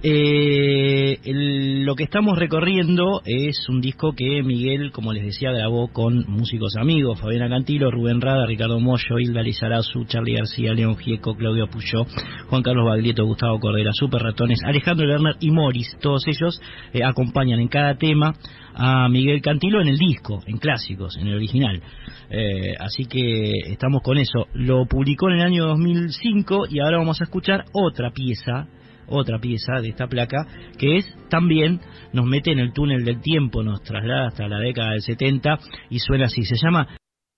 [0.03, 6.25] Eh, lo que estamos recorriendo es un disco que Miguel, como les decía, grabó con
[6.27, 11.67] músicos amigos, Fabiana Cantilo, Rubén Rada, Ricardo Mollo, Hilda Lizarazu, Charlie García, León Gieco, Claudio
[11.67, 12.05] Puyó,
[12.49, 15.95] Juan Carlos Baglietto, Gustavo Cordera, Super Ratones, Alejandro Lerner y Morris.
[16.01, 16.59] Todos ellos
[16.93, 18.33] eh, acompañan en cada tema
[18.73, 21.81] a Miguel Cantilo en el disco, en clásicos, en el original.
[22.29, 24.47] Eh, así que estamos con eso.
[24.53, 28.67] Lo publicó en el año 2005 y ahora vamos a escuchar otra pieza
[29.11, 30.47] otra pieza de esta placa,
[30.77, 31.81] que es también
[32.13, 35.59] nos mete en el túnel del tiempo, nos traslada hasta la década del 70
[35.89, 36.87] y suena así, se llama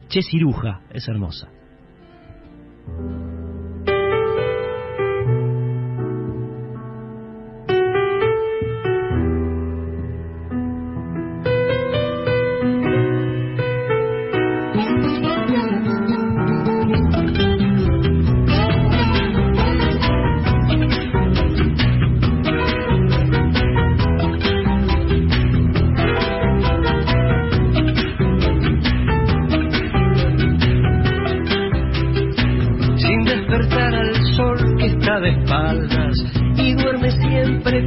[0.08, 1.50] Che Ciruja, es hermosa.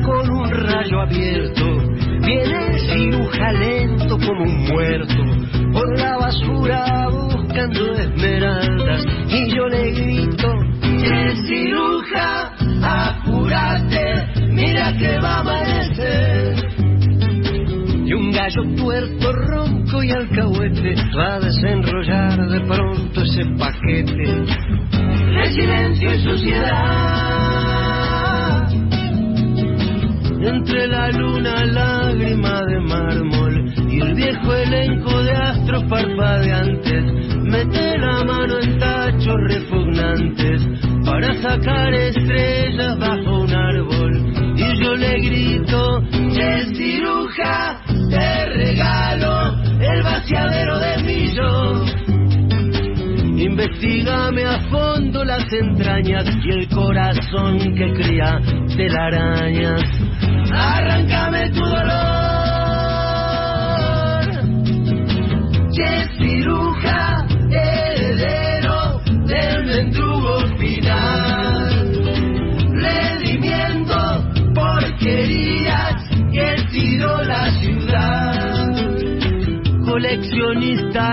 [0.07, 1.64] con un rayo abierto.
[2.24, 5.24] Viene el ciruja lento como un muerto,
[5.72, 9.04] por la basura buscando esmeraldas.
[9.28, 10.48] Y yo le grito,
[10.80, 12.52] ¡Che ciruja,
[12.82, 14.46] apúrate!
[14.52, 16.54] Mira que va a amanecer.
[18.07, 24.44] Y un gallo tuerto, ronco y alcahuete va a desenrollar de pronto ese paquete
[25.36, 27.65] de silencio y suciedad
[30.47, 37.05] entre la luna lágrima de mármol y el viejo elenco de astros parpadeantes.
[37.42, 40.62] Mete la mano en tachos repugnantes
[41.05, 44.57] para sacar estrellas bajo un árbol.
[44.57, 47.80] Y yo le grito, que ciruja,
[48.11, 51.95] te regalo el vaciadero de mi yo.
[53.59, 58.38] Investígame a fondo las entrañas y el corazón que cría
[58.76, 59.80] telarañas.
[60.52, 61.86] Arráncame tu dolor.
[65.74, 67.26] Que ciruja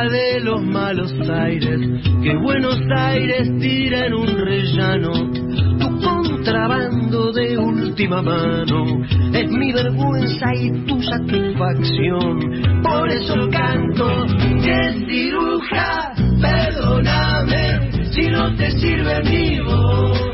[0.09, 1.79] de los malos aires,
[2.23, 5.11] que Buenos Aires tira en un rellano.
[5.79, 8.85] Tu contrabando de última mano
[9.33, 12.81] es mi vergüenza y tu satisfacción.
[12.81, 14.25] Por eso canto
[14.63, 20.33] que ciruja, perdóname si no te sirve mi voz.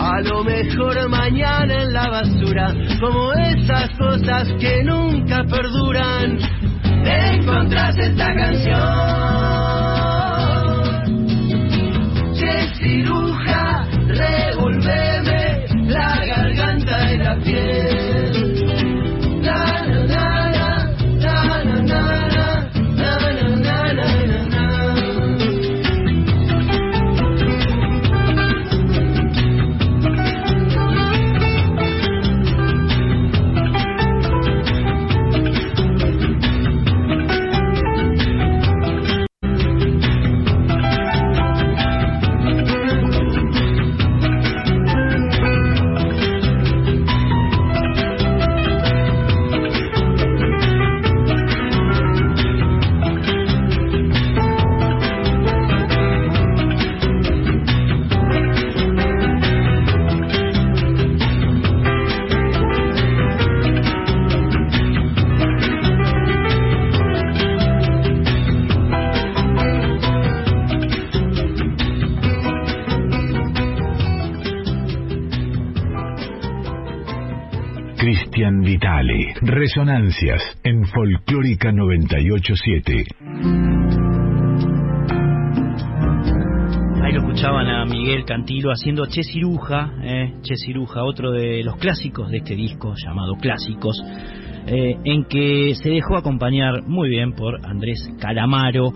[0.00, 6.38] A lo mejor mañana en la basura, como esas cosas que nunca perduran
[7.08, 8.80] te encontrás esta canción.
[12.34, 12.78] Yes,
[79.58, 83.04] Resonancias en Folclórica 987.
[87.02, 91.76] Ahí lo escuchaban a Miguel Cantilo haciendo Che Ciruja, eh, Che Ciruja, otro de los
[91.76, 94.00] clásicos de este disco llamado Clásicos,
[94.68, 98.92] eh, en que se dejó acompañar muy bien por Andrés Calamaro.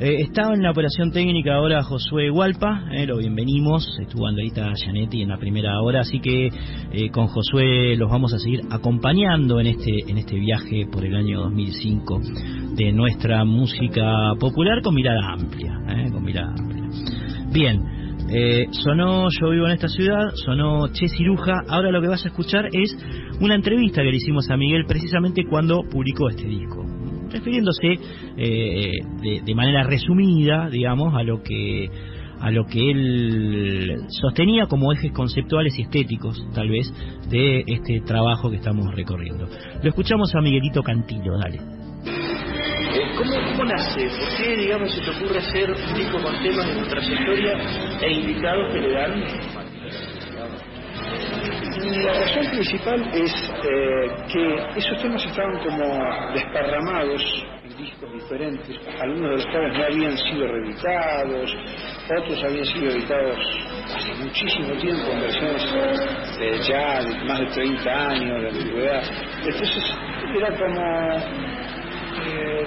[0.00, 5.22] Eh, estaba en la operación técnica ahora Josué Hualpa, eh, lo bienvenimos, estuvo Andreita Gianetti
[5.22, 6.48] en la primera hora, así que
[6.92, 11.14] eh, con Josué los vamos a seguir acompañando en este, en este viaje por el
[11.14, 12.20] año 2005
[12.74, 16.88] de nuestra música popular con mirada amplia, eh, con mirada amplia.
[17.52, 17.80] Bien,
[18.30, 21.62] eh, sonó Yo vivo en esta ciudad, sonó Che Ciruja.
[21.68, 22.96] Ahora lo que vas a escuchar es
[23.40, 26.93] una entrevista que le hicimos a Miguel precisamente cuando publicó este disco.
[27.34, 27.98] Refiriéndose
[28.36, 28.92] eh,
[29.44, 31.90] de, manera resumida, digamos, a lo que
[32.40, 36.92] a lo que él sostenía como ejes conceptuales y estéticos, tal vez,
[37.28, 39.48] de este trabajo que estamos recorriendo.
[39.82, 41.58] Lo escuchamos a Miguelito Cantilo, dale.
[43.16, 44.06] ¿Cómo, ¿Cómo nace?
[44.08, 47.52] ¿Por qué, digamos, se te ocurre hacer un disco con temas de tu trayectoria
[48.00, 49.63] e invitados que le dan?
[51.84, 53.30] La razón principal es
[53.62, 57.22] eh, que esos temas estaban como desparramados
[57.62, 58.76] en discos diferentes.
[59.02, 61.54] Algunos de los cuales no habían sido reeditados,
[62.04, 63.38] otros habían sido editados
[63.94, 69.02] hace muchísimo tiempo en versiones de ya de más de 30 años de antigüedad.
[69.44, 69.94] Entonces
[70.36, 71.18] era como
[72.24, 72.66] eh,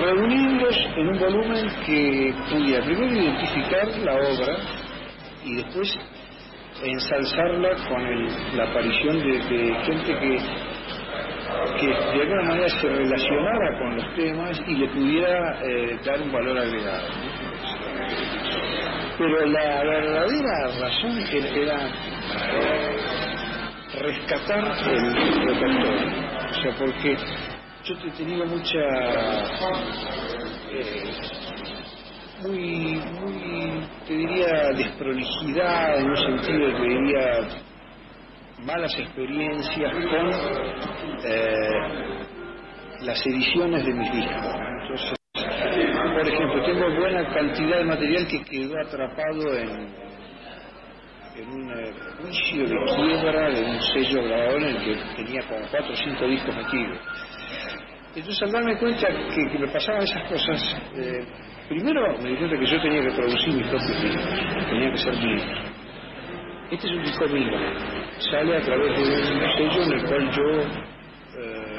[0.00, 4.56] reunirlos en un volumen que pudiera primero identificar la obra
[5.44, 5.98] y después
[6.82, 10.40] ensalzarla con el- la aparición de, de gente que,
[11.86, 16.58] de alguna manera se relacionara con los temas y le pudiera eh, dar un valor
[16.58, 17.08] agregado.
[19.18, 21.18] Pero la verdadera razón
[21.54, 21.78] era,
[24.00, 25.14] rescatar el
[25.46, 26.08] repertorio.
[26.50, 27.16] O sea, porque
[27.84, 28.78] yo tenido mucha
[30.72, 31.04] eh,
[32.42, 37.48] muy, muy, te diría, desprolijidad, en un sentido te diría
[38.64, 40.30] malas experiencias con
[41.24, 42.24] eh,
[43.02, 44.54] las ediciones de mis discos.
[44.82, 45.18] Entonces,
[46.14, 49.70] por ejemplo, tengo buena cantidad de material que quedó atrapado en,
[51.36, 55.66] en un eh, juicio de quiebra de un sello grabador en el que tenía como
[55.70, 56.98] cuatro o cinco discos metidos.
[58.14, 61.24] Entonces al darme cuenta que, que me pasaban esas cosas, eh,
[61.72, 65.16] primero me di cuenta que yo tenía que producir mis propios discos, tenía que ser
[65.16, 65.42] míos.
[66.70, 67.52] Este es un disco mío,
[68.30, 70.48] sale a través de un sello en el cual yo
[71.38, 71.78] eh,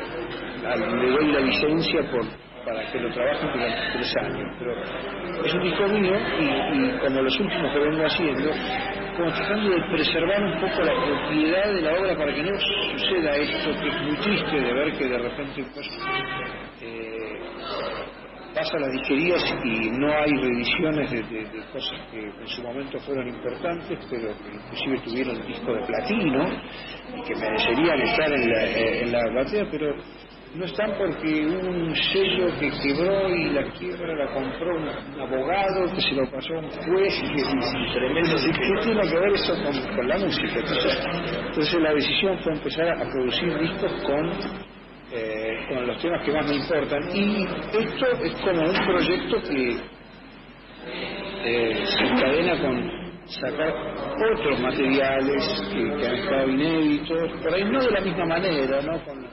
[1.02, 2.02] le doy la licencia
[2.66, 7.22] para que lo trabajen durante tres años, pero es un disco mío y, y como
[7.22, 8.52] los últimos que vengo haciendo,
[9.18, 12.60] como tratando de preservar un poco la propiedad de la obra para que no
[12.98, 15.88] suceda esto que es muy triste de ver que de repente pues,
[16.82, 17.14] eh,
[18.54, 23.28] pasa a las disquerías y no hay reediciones de, cosas que en su momento fueron
[23.28, 26.48] importantes, pero que inclusive tuvieron disco de platino
[27.16, 29.96] y que merecerían estar en la, eh, en la batea, pero
[30.56, 34.88] no están porque un sello que quebró y la quiebra la compró un,
[35.20, 38.36] abogado que se lo pasó a un juez y que tremendo.
[38.38, 39.54] ¿Qué tiene que ver eso
[39.96, 40.60] con, la música?
[40.60, 44.73] Entonces la decisión fue empezar a producir discos con
[45.14, 47.16] eh, con los temas que más me importan.
[47.16, 49.78] Y esto es como un proyecto que
[51.46, 52.92] eh, se encadena con
[53.28, 53.74] sacar
[54.34, 59.00] otros materiales que, han estado inéditos, por ahí no de la misma manera, ¿no?
[59.06, 59.28] Con,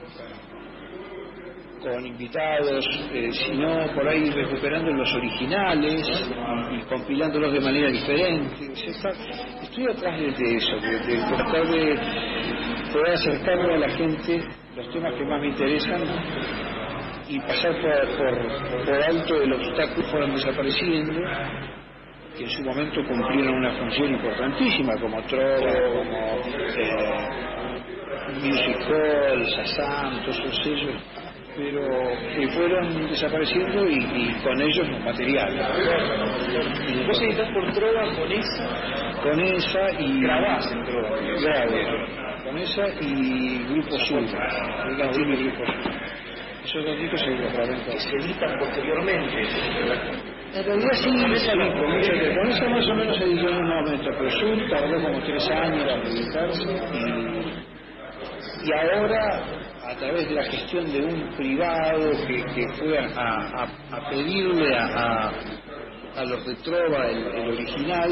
[1.80, 6.06] con invitados, eh, sino por ahí recuperando los originales
[6.72, 8.66] y, compilándolos de manera diferente.
[8.86, 9.12] Está-
[9.62, 11.98] estoy atrás de, eso, de, de tratar de
[12.92, 16.02] poder acercarle a la gente los temas que más me interesan
[17.28, 21.20] y pasar por, por, por alto el obstáculo fueron desapareciendo,
[22.36, 25.58] que en su momento cumplieron una función importantísima, como Trova,
[25.92, 26.40] como
[26.76, 27.00] eh,
[28.42, 31.82] Music Hall, Shazam, todos esos pero
[32.34, 35.66] que fueron desapareciendo y, y con ellos los materiales.
[36.88, 41.16] Y Vos editás por Trova con esa, con esa y grabás en Trova.
[41.18, 45.92] Grabo, con esa y Grupo Sur, el Latino y Grupo Sur.
[46.64, 49.48] Esos dos discos se los grabé en se editan posteriormente.
[50.52, 53.48] En realidad sí, con esa, no, con, esa, con esa más o menos se editó
[53.48, 59.42] en un momento, pero Sur tardó como tres años en editarse y, y ahora
[59.90, 63.66] a través de la gestión de un privado que, fue a,
[64.10, 65.32] pedirle a, a-
[66.24, 68.10] los de Trova el, original,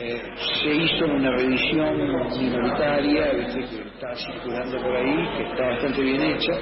[0.00, 0.22] eh,
[0.62, 1.96] se hizo una revisión
[2.38, 3.60] minoritaria, ¿viste?
[3.60, 6.52] que está circulando por ahí, que está bastante bien hecha,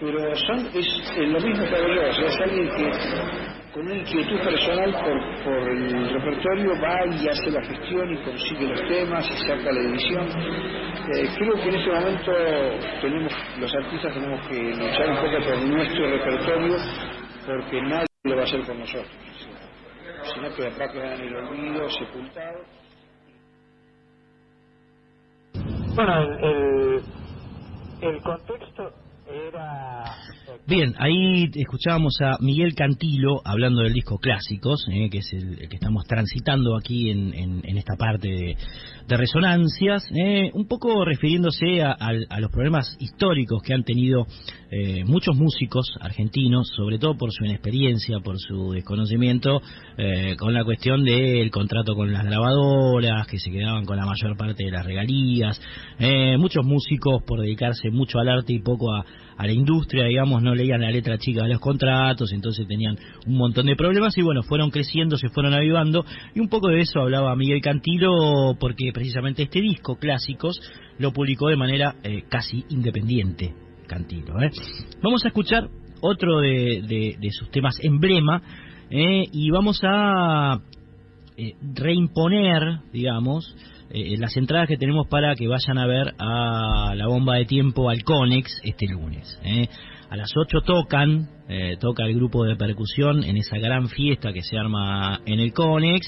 [0.00, 4.92] pero son, es, es lo mismo que yo, es alguien que con una inquietud personal
[4.92, 9.72] por, por el repertorio va y hace la gestión y consigue los temas y saca
[9.72, 10.28] la edición.
[11.14, 12.32] Eh, creo que en este momento
[13.00, 16.76] tenemos, los artistas tenemos que luchar un poco por nuestro repertorio
[17.46, 19.10] porque nadie lo va a hacer con nosotros.
[20.34, 22.58] Sino que acá quedan en el olvido, sepultado.
[25.94, 27.04] Bueno, el,
[28.02, 28.92] el contexto
[29.26, 30.04] era...
[30.66, 35.76] Bien, ahí escuchábamos a Miguel Cantilo hablando del disco Clásicos, eh, que es el, que
[35.76, 42.50] estamos transitando aquí en, esta parte de, resonancias, eh, un poco refiriéndose a, a, los
[42.50, 44.26] problemas históricos que han tenido
[44.74, 49.60] eh, muchos músicos argentinos, sobre todo por su inexperiencia, por su desconocimiento,
[49.98, 54.34] eh, con la cuestión del contrato con las grabadoras, que se quedaban con la mayor
[54.34, 55.60] parte de las regalías,
[55.98, 59.04] eh, muchos músicos por dedicarse mucho al arte y poco a,
[59.42, 62.96] a la industria, digamos, no leían la letra chica de los contratos, entonces tenían
[63.26, 66.82] un montón de problemas y bueno, fueron creciendo, se fueron avivando y un poco de
[66.82, 70.60] eso hablaba Miguel Cantilo porque precisamente este disco, Clásicos,
[70.98, 73.52] lo publicó de manera eh, casi independiente,
[73.88, 74.40] Cantilo.
[74.40, 74.52] ¿eh?
[75.02, 75.68] Vamos a escuchar
[76.02, 78.42] otro de, de, sus temas emblema
[78.90, 80.60] eh, y vamos a
[81.36, 83.56] eh, reimponer, digamos,
[83.94, 87.90] eh, las entradas que tenemos para que vayan a ver a la bomba de tiempo
[87.90, 89.38] al Conex este lunes.
[89.44, 89.68] ¿eh?
[90.08, 94.40] A las 8 tocan, eh, toca el grupo de percusión en esa gran fiesta que
[94.40, 96.06] se arma en el Conex.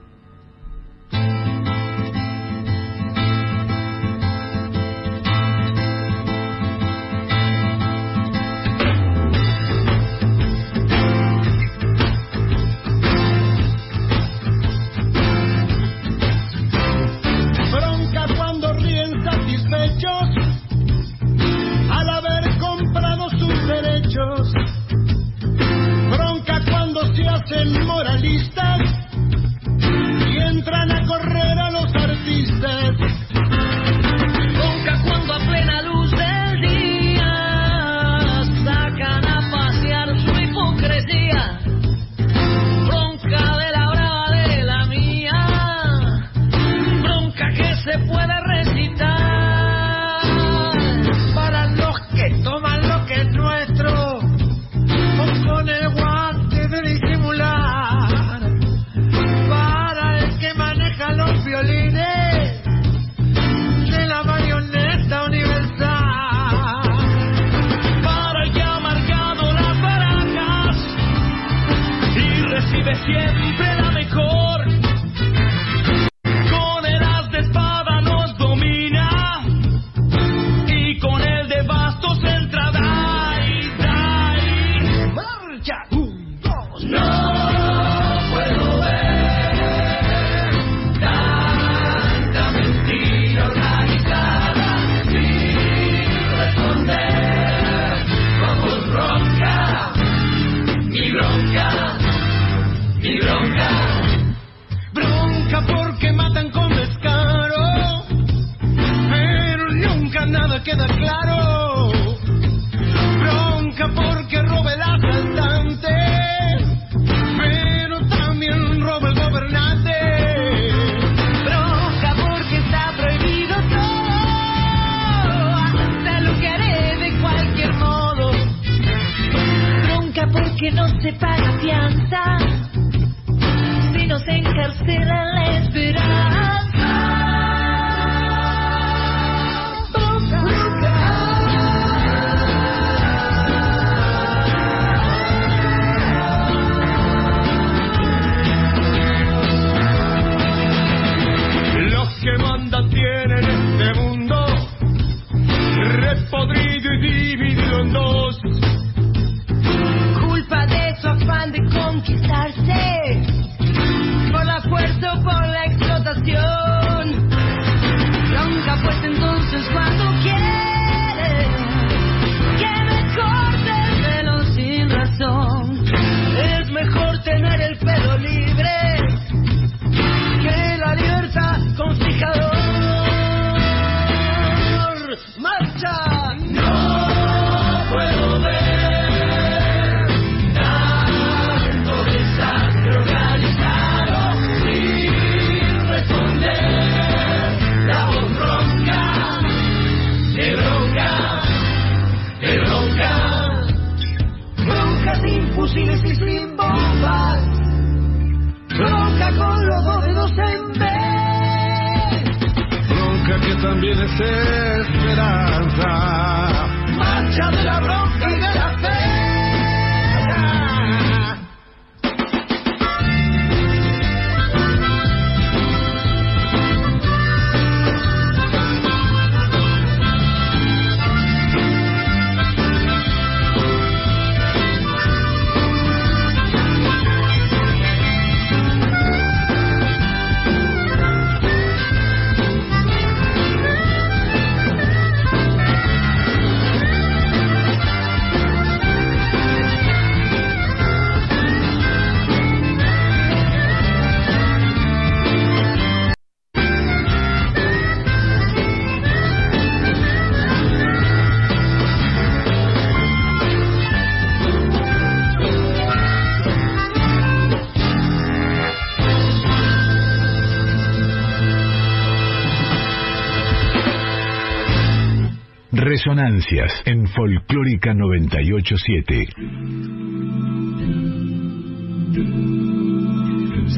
[276.87, 279.29] En Folclórica 987.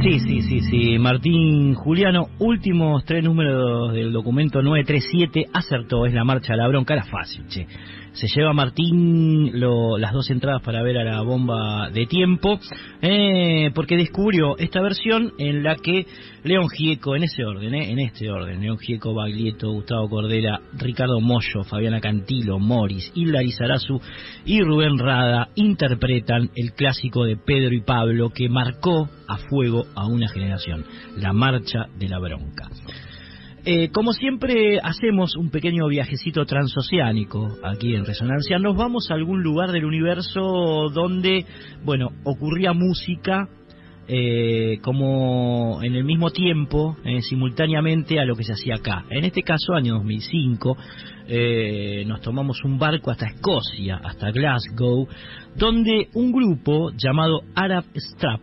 [0.01, 0.99] Sí, sí, sí, sí.
[1.01, 6.95] Martín Juliano, últimos tres números del documento 937, acertó, es la marcha de la bronca,
[6.95, 7.47] era fácil.
[8.13, 12.61] Se lleva Martín lo, las dos entradas para ver a la bomba de tiempo,
[13.03, 16.07] eh, porque descubrió esta versión en la que
[16.47, 21.21] León Gieco, en ese orden, eh, en este orden, León Gieco, Baglietto, Gustavo Cordera, Ricardo
[21.21, 24.01] Mollo, Fabiana Cantilo, Morris, Hilda Lizarazu
[24.45, 30.07] y Rubén Rada interpretan el clásico de Pedro y Pablo que marcó a fuego a
[30.07, 30.85] una generación,
[31.17, 32.69] la marcha de la bronca.
[33.65, 39.43] Eh, como siempre hacemos un pequeño viajecito transoceánico aquí en Resonancia, nos vamos a algún
[39.43, 41.45] lugar del universo donde,
[41.85, 43.49] bueno, ocurría música
[44.09, 49.05] eh, como en el mismo tiempo, eh, simultáneamente a lo que se hacía acá.
[49.11, 50.77] En este caso, año 2005,
[51.29, 55.09] eh, nos tomamos un barco hasta Escocia, hasta Glasgow,
[55.57, 58.43] donde un grupo llamado Arab Strap,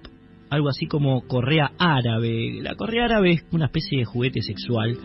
[0.50, 4.98] algo así como correa árabe, la correa árabe es una especie de juguete sexual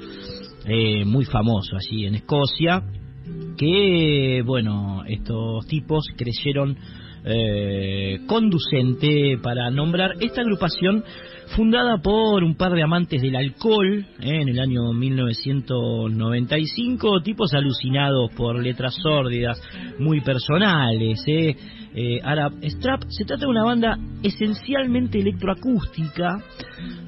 [0.66, 2.82] eh, muy famoso allí en Escocia,
[3.56, 6.76] que, bueno, estos tipos creyeron
[7.30, 11.04] eh, conducente para nombrar esta agrupación
[11.56, 18.32] fundada por un par de amantes del alcohol eh, en el año 1995, tipos alucinados
[18.36, 19.62] por letras sórdidas,
[19.98, 21.22] muy personales.
[21.26, 21.56] Eh.
[21.94, 26.36] Eh, Arab Strap se trata de una banda esencialmente electroacústica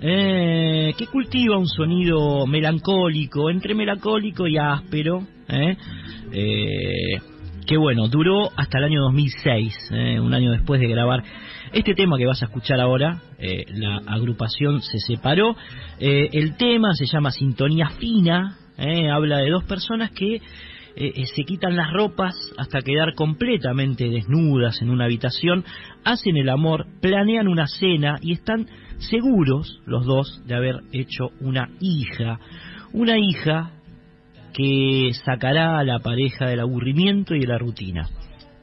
[0.01, 5.27] que cultiva un sonido melancólico, entre melancólico y áspero.
[7.71, 11.23] Que bueno, duró hasta el año 2006, eh, un año después de grabar
[11.73, 15.55] este tema que vas a escuchar ahora, eh, la agrupación se separó.
[16.01, 20.43] Eh, el tema se llama Sintonía Fina, eh, habla de dos personas que
[20.97, 25.65] se quitan las ropas hasta quedar completamente desnudas en una habitación,
[26.05, 28.67] hacen el amor, planean una cena y están
[28.99, 32.41] seguros los dos de haber hecho una hija.
[32.93, 33.71] Una hija
[34.53, 38.09] que sacará a la pareja del aburrimiento y de la rutina.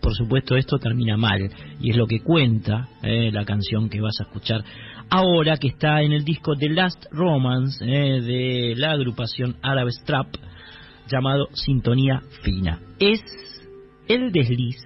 [0.01, 1.49] Por supuesto, esto termina mal,
[1.81, 4.63] y es lo que cuenta eh, la canción que vas a escuchar
[5.09, 10.27] ahora, que está en el disco The Last Romance eh, de la agrupación Arab Strap,
[11.11, 12.79] llamado Sintonía Fina.
[12.99, 13.21] Es
[14.07, 14.77] el desliz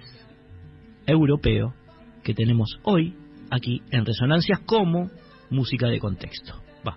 [1.06, 1.74] europeo
[2.22, 3.14] que tenemos hoy
[3.50, 5.10] aquí en Resonancias como
[5.50, 6.54] música de contexto.
[6.86, 6.96] Va.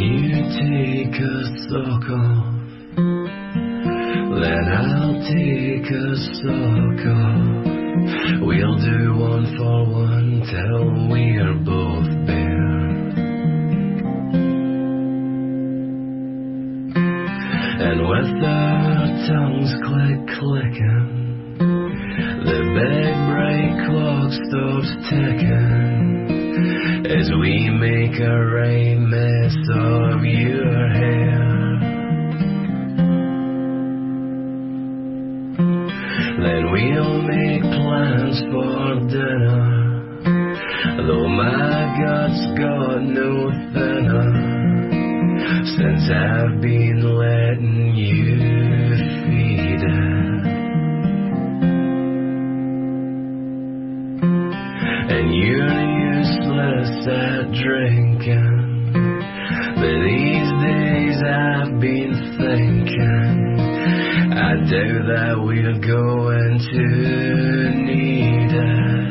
[0.00, 2.54] You take a sock off,
[4.40, 8.40] then I'll take a sock off.
[8.40, 12.80] We'll do one for one till we're both bare.
[17.84, 21.58] And with our tongues click clicking,
[22.46, 26.29] the big bright clock stops ticking
[27.06, 31.50] as we make a rain mess of your hair.
[36.42, 39.60] Then we'll make plans for dinner,
[41.06, 44.50] though my gut's got no thinner
[45.64, 48.36] since I've been letting you
[49.26, 50.20] feed it.
[55.12, 55.99] And you're
[56.60, 58.92] useless at drinking.
[59.76, 63.58] But these days I've been thinking,
[64.32, 66.84] I doubt that we're going to
[67.86, 69.10] need it.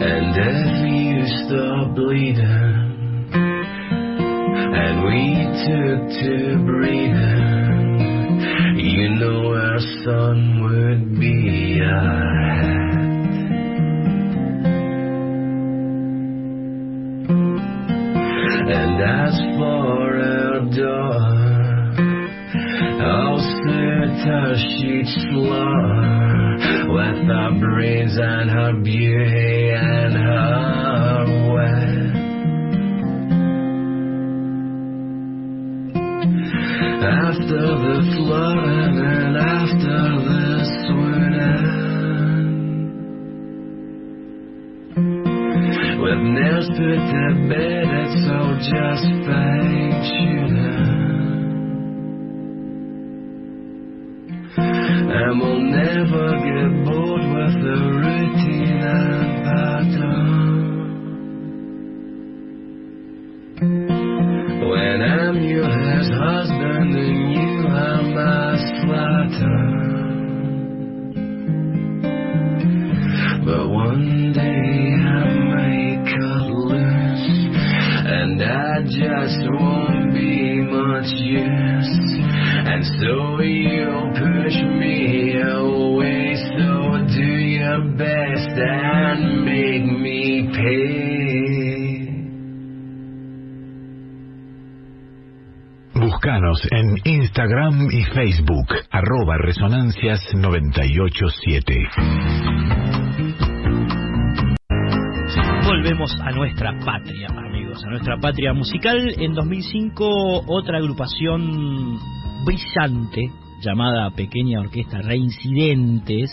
[0.00, 2.76] And if you stopped bleeding.
[4.70, 5.20] And we
[5.66, 6.32] took to
[6.64, 7.57] breathing.
[8.98, 13.28] You know our sun would be ahead.
[18.74, 21.14] And as for our door,
[23.06, 25.78] I'll sit her sheets floor
[26.92, 31.97] with her brains and her beauty and her wit.
[37.28, 41.68] After the flooding and after the swooning,
[46.00, 50.88] with nails put to bed, it's all just fine tuning.
[55.12, 60.27] And we'll never get bored with the routine and pattern.
[96.70, 101.74] En Instagram y Facebook, arroba Resonancias 987.
[105.64, 109.16] Volvemos a nuestra patria, amigos, a nuestra patria musical.
[109.18, 111.98] En 2005, otra agrupación
[112.44, 116.30] brillante llamada Pequeña Orquesta Reincidentes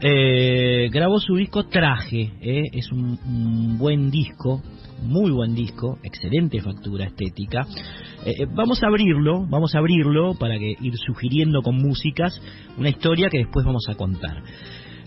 [0.00, 2.32] eh, grabó su disco Traje.
[2.40, 4.62] eh, Es un, buen disco,
[5.02, 7.66] muy buen disco, excelente factura estética.
[8.24, 12.40] Eh, vamos a abrirlo, vamos a abrirlo para que ir sugiriendo con músicas
[12.78, 14.42] una historia que después vamos a contar.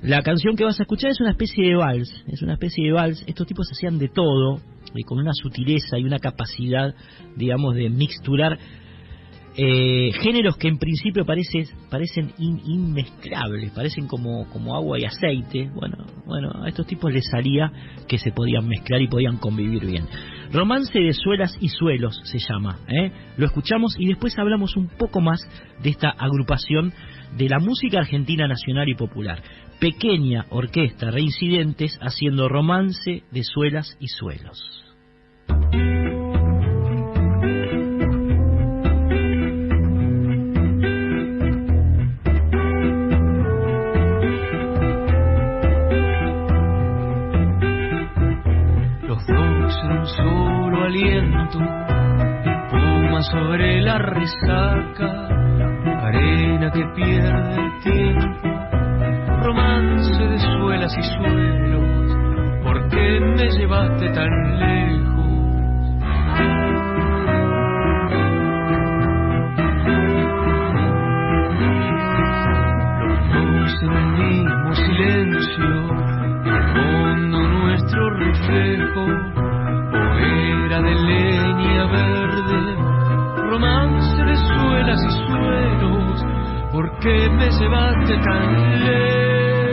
[0.04, 2.92] La canción que vas a escuchar es una especie de vals, es una especie de
[2.92, 3.24] vals.
[3.28, 4.60] Estos tipos hacían de todo,
[4.96, 6.94] y con una sutileza y una capacidad,
[7.36, 8.58] digamos, de mixturar
[9.58, 15.70] eh, géneros que en principio parece, parecen in- inmezclables, parecen como, como agua y aceite.
[15.74, 17.72] Bueno, bueno, a estos tipos les salía
[18.08, 20.06] que se podían mezclar y podían convivir bien.
[20.54, 22.78] Romance de suelas y suelos se llama.
[22.88, 23.12] ¿eh?
[23.38, 25.40] Lo escuchamos y después hablamos un poco más
[25.84, 26.94] de esta agrupación
[27.38, 29.42] de la música argentina nacional y popular.
[29.80, 34.64] Pequeña orquesta reincidentes haciendo romance de suelas y suelos.
[50.98, 51.60] Aliento,
[52.44, 55.28] espuma sobre la resaca,
[56.02, 58.50] arena que pierde el tiempo,
[59.44, 65.08] romance de suelas y suelos, ¿por qué me llevaste tan lejos?
[73.80, 75.88] En el silencio,
[76.74, 79.37] fondo nuestro reflejo,
[80.82, 82.76] de leña verde,
[83.50, 86.26] romance de suelas y suelos,
[86.72, 89.67] ¿por qué me llevaste tan lejos?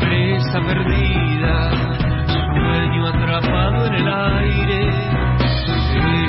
[0.00, 1.70] Presa perdida,
[2.26, 4.90] sueño atrapado en el aire,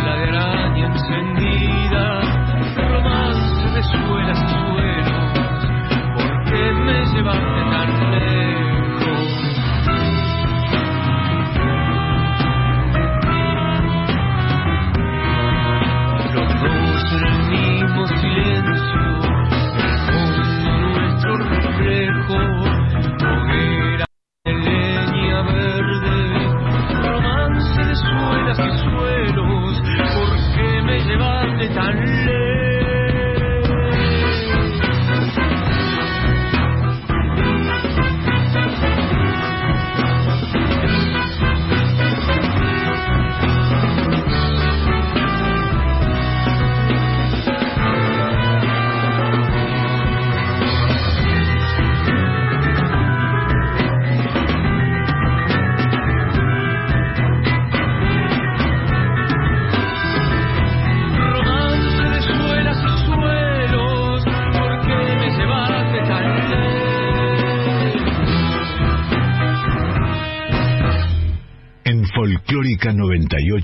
[0.04, 2.22] de araña encendida,
[2.90, 5.30] romance de suelas y suelos,
[6.16, 7.61] ¿por qué me llevaste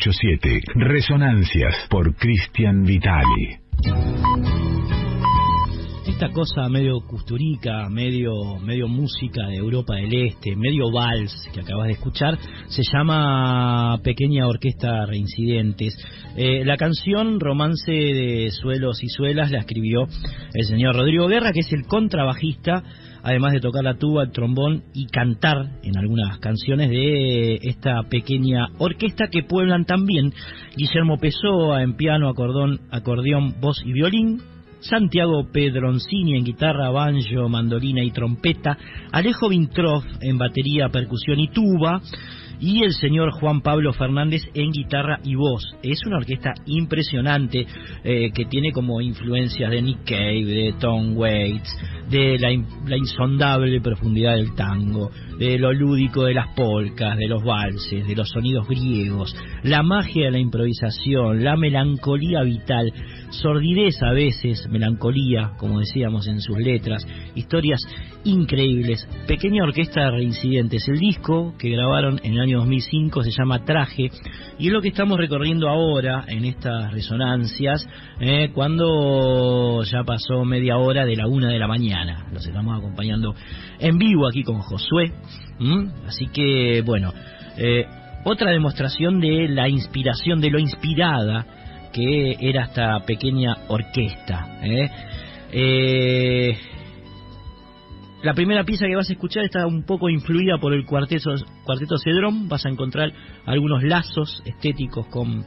[0.08, 0.62] 987.
[0.76, 3.58] Resonancias por Cristian Vitali.
[6.08, 11.88] Esta cosa medio custurica, medio, medio música de Europa del Este, medio vals que acabas
[11.88, 12.38] de escuchar,
[12.70, 15.96] se llama Pequeña Orquesta Reincidentes.
[16.38, 20.08] Eh, la canción Romance de Suelos y Suelas la escribió
[20.54, 22.82] el señor Rodrigo Guerra, que es el contrabajista
[23.24, 28.68] además de tocar la tuba, el trombón y cantar en algunas canciones de esta pequeña
[28.78, 30.34] orquesta que pueblan también
[30.76, 34.42] Guillermo Pessoa en piano, acordón, acordeón, voz y violín,
[34.80, 38.78] Santiago Pedroncini en guitarra, banjo, mandolina y trompeta,
[39.12, 42.02] Alejo Vintroff en batería, percusión y tuba,
[42.60, 45.64] y el señor Juan Pablo Fernández en guitarra y voz.
[45.84, 47.66] Es una orquesta impresionante
[48.04, 51.70] eh, que tiene como influencias de Nick Cave, de Tom Waits,
[52.10, 52.50] de la,
[52.86, 58.16] la, insondable profundidad del tango, de lo lúdico de las polcas, de los valses, de
[58.16, 62.92] los sonidos griegos, la magia de la improvisación, la melancolía vital,
[63.30, 67.06] sordidez a veces, melancolía, como decíamos en sus letras,
[67.36, 67.82] historias
[68.24, 69.08] increíbles.
[69.28, 70.88] Pequeña orquesta de reincidentes.
[70.88, 74.10] El disco que grabaron en el año 2005 se llama Traje
[74.60, 77.88] y es lo que estamos recorriendo ahora en estas resonancias,
[78.20, 82.26] eh, cuando ya pasó media hora de la una de la mañana.
[82.34, 83.36] Los estamos acompañando
[83.80, 85.12] en vivo aquí con Josué.
[86.08, 87.14] Así que, bueno,
[87.58, 87.86] eh,
[88.24, 91.46] otra demostración de la inspiración, de lo inspirada
[91.94, 94.60] que era esta pequeña orquesta.
[94.62, 94.90] ¿eh?
[95.52, 96.58] Eh,
[98.24, 101.32] la primera pieza que vas a escuchar está un poco influida por el cuarteto,
[101.64, 102.50] cuarteto Cedrón.
[102.50, 103.12] Vas a encontrar
[103.46, 105.46] algunos lazos estéticos con,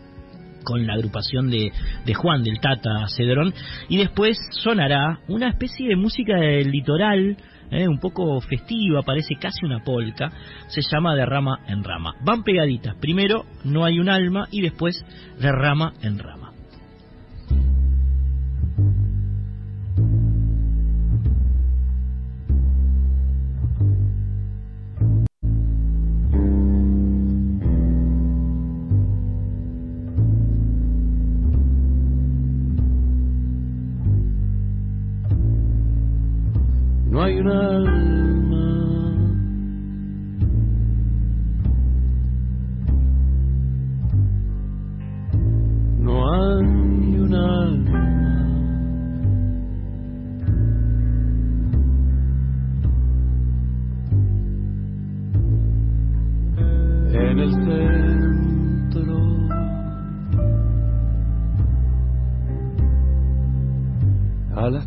[0.65, 1.71] con la agrupación de,
[2.07, 3.53] de Juan del Tata Cedrón.
[3.89, 7.37] Y después sonará una especie de música del litoral.
[7.71, 7.89] ¿Eh?
[7.89, 10.31] un poco festiva, parece casi una polca,
[10.69, 12.15] se llama de rama en rama.
[12.25, 15.05] Van pegaditas, primero no hay un alma y después
[15.39, 16.40] de rama en rama.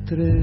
[0.05, 0.42] Tres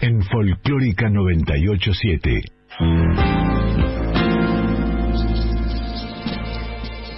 [0.00, 2.40] En Folclórica 987.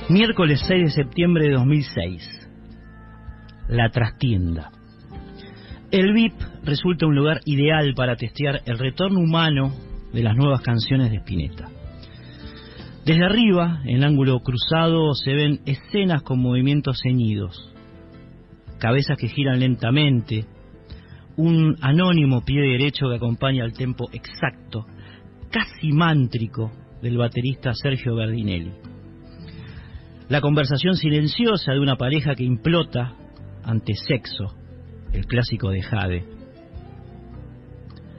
[0.09, 2.49] Miércoles 6 de septiembre de 2006.
[3.69, 4.71] La trastienda.
[5.91, 9.75] El VIP resulta un lugar ideal para testear el retorno humano
[10.15, 11.69] de las nuevas canciones de Spinetta.
[13.05, 17.75] Desde arriba, en el ángulo cruzado, se ven escenas con movimientos ceñidos,
[18.79, 20.47] cabezas que giran lentamente,
[21.39, 24.87] un anónimo pie derecho que acompaña el tempo exacto,
[25.51, 28.73] casi mántrico, del baterista Sergio Gardinelli.
[30.29, 33.15] La conversación silenciosa de una pareja que implota
[33.63, 34.53] ante sexo,
[35.13, 36.25] el clásico de Jade.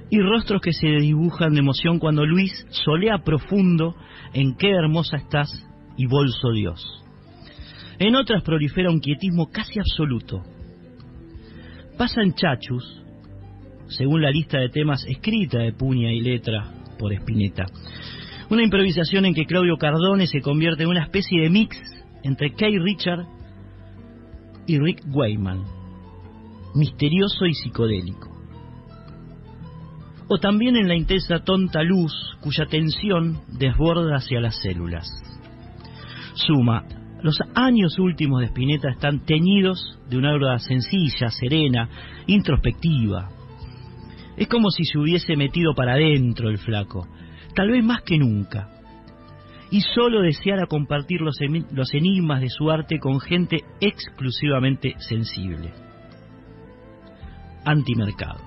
[0.09, 3.95] Y rostros que se dibujan de emoción cuando Luis solea profundo
[4.33, 5.67] en qué hermosa estás
[5.97, 7.03] y bolso Dios.
[7.99, 10.41] En otras prolifera un quietismo casi absoluto.
[11.97, 12.98] Pasan chachus,
[13.89, 17.65] según la lista de temas escrita de puña y letra por Spinetta.
[18.49, 21.77] Una improvisación en que Claudio Cardone se convierte en una especie de mix
[22.23, 23.25] entre Kay Richard
[24.67, 25.63] y Rick Wayman,
[26.75, 28.29] misterioso y psicodélico.
[30.27, 35.07] O también en la intensa tonta luz cuya tensión desborda hacia las células.
[36.33, 36.85] Suma,
[37.23, 41.89] los años últimos de Spinetta están teñidos de una obra sencilla, serena,
[42.27, 43.29] introspectiva,
[44.39, 47.05] es como si se hubiese metido para adentro el flaco,
[47.55, 48.69] tal vez más que nunca.
[49.71, 51.39] y solo deseara compartir los,
[51.93, 55.71] enigmas de su arte con gente exclusivamente sensible.
[57.65, 58.39] Antimercado.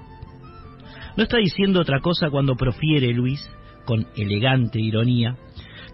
[1.16, 3.48] No está diciendo otra cosa cuando profiere Luis,
[3.84, 5.36] con elegante ironía,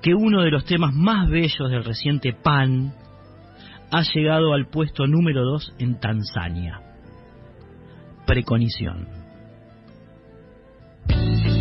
[0.01, 2.95] que uno de los temas más bellos del reciente PAN
[3.91, 6.81] ha llegado al puesto número 2 en Tanzania.
[8.27, 9.18] Preconición.
[11.10, 11.57] En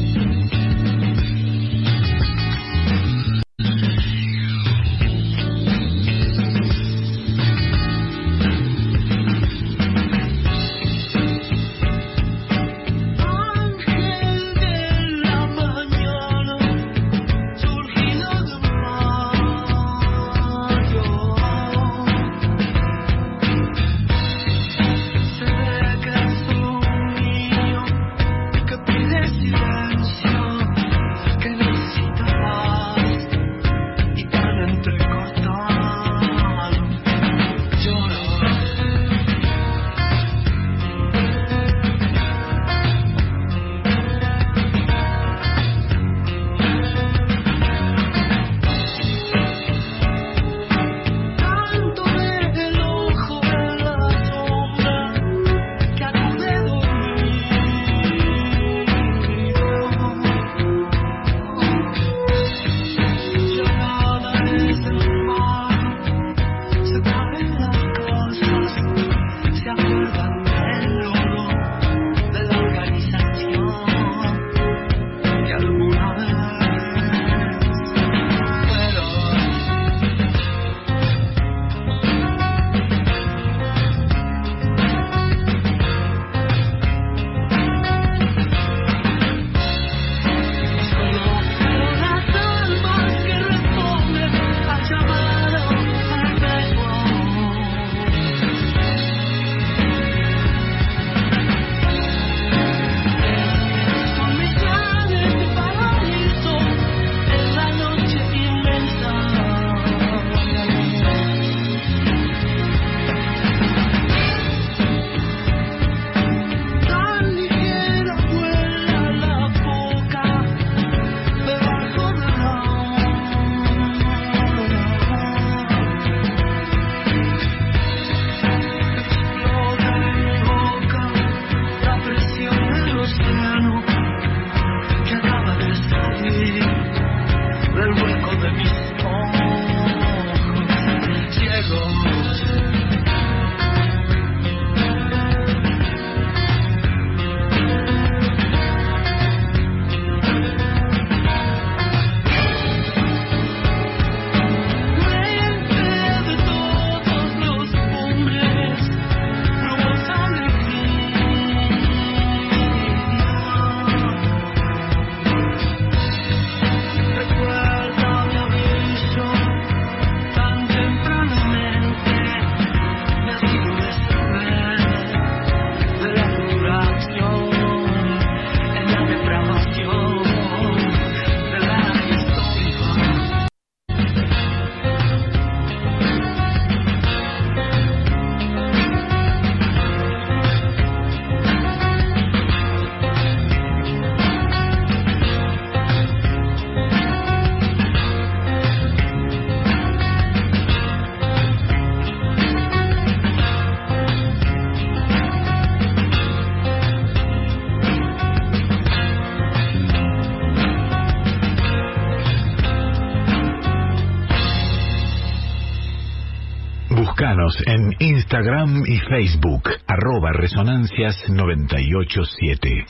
[217.99, 222.85] Instagram y Facebook, arroba Resonancias 987.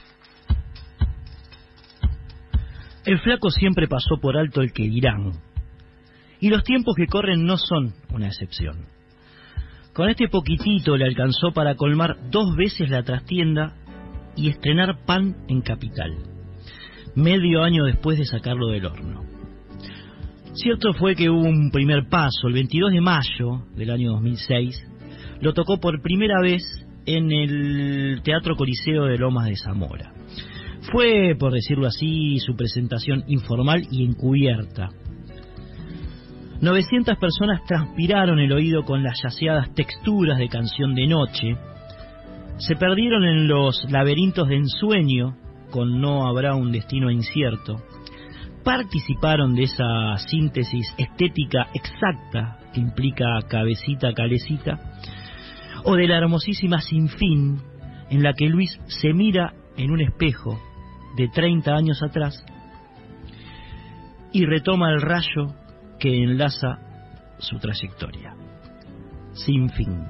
[3.06, 5.32] El flaco siempre pasó por alto el que dirán,
[6.42, 8.86] y los tiempos que corren no son una excepción.
[9.94, 13.76] Con este poquitito le alcanzó para colmar dos veces la trastienda
[14.36, 16.18] y estrenar pan en capital,
[17.16, 19.24] medio año después de sacarlo del horno.
[20.54, 24.97] Cierto fue que hubo un primer paso, el 22 de mayo del año 2006,
[25.42, 26.64] lo tocó por primera vez
[27.06, 30.14] en el Teatro Coliseo de Lomas de Zamora.
[30.92, 34.90] Fue, por decirlo así, su presentación informal y encubierta.
[36.62, 41.56] 900 personas transpiraron el oído con las yaceadas texturas de canción de noche,
[42.58, 45.36] se perdieron en los laberintos de ensueño
[45.70, 47.76] con No habrá un destino incierto,
[48.64, 54.80] participaron de esa síntesis estética exacta que implica cabecita, calecita,
[55.84, 57.62] o de la hermosísima Sin Fin,
[58.10, 60.60] en la que Luis se mira en un espejo
[61.16, 62.44] de 30 años atrás
[64.32, 65.56] y retoma el rayo
[66.00, 66.80] que enlaza
[67.40, 68.36] su trayectoria.
[69.34, 70.06] Sin fin.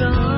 [0.00, 0.29] belong.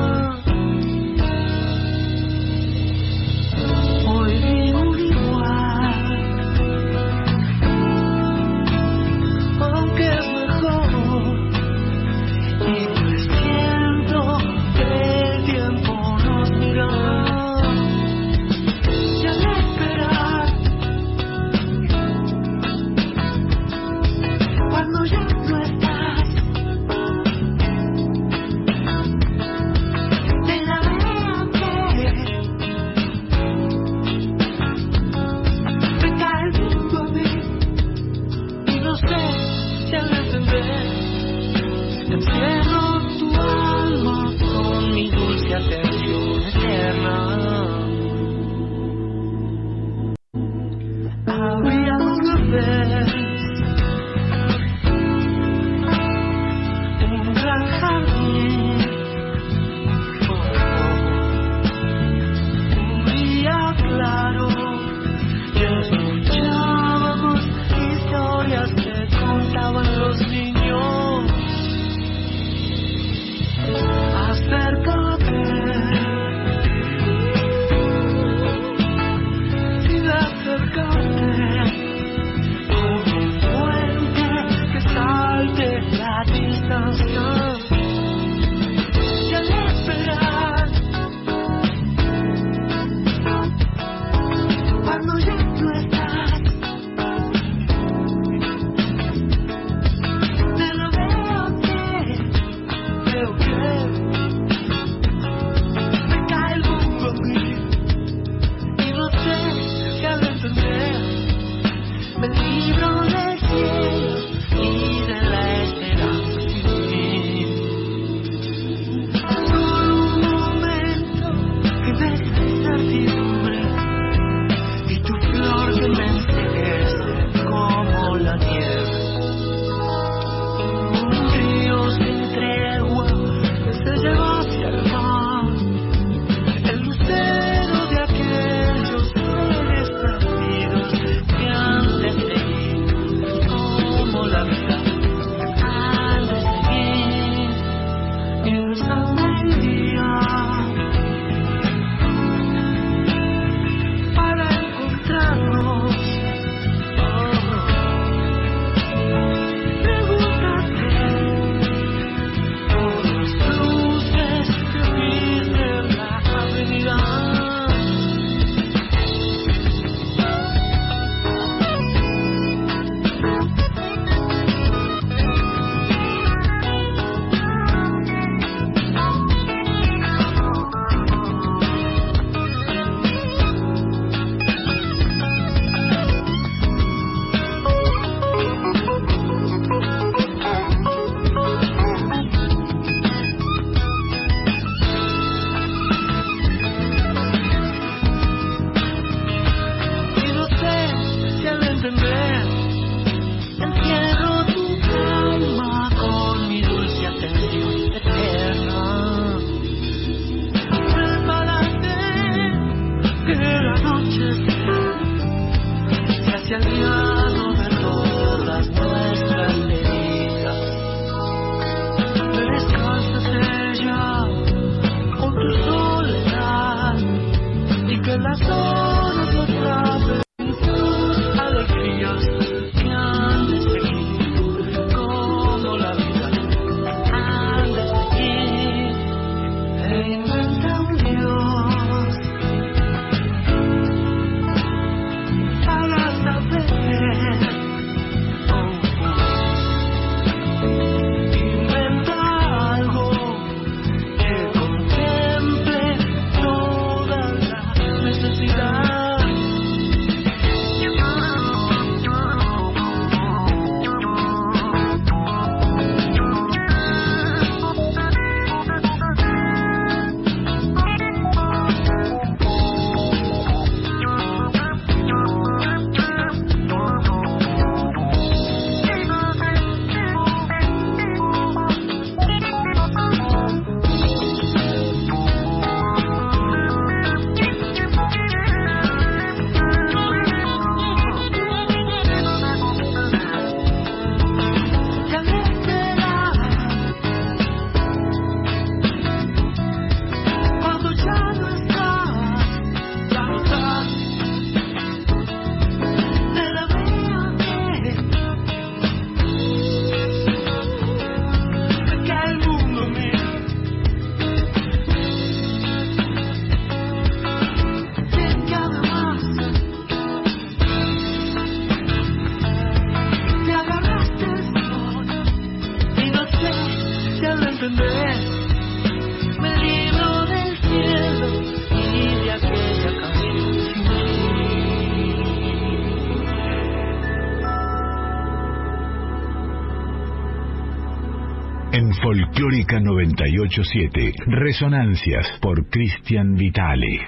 [343.53, 347.01] 987, Resonancias por Cristian Vitale.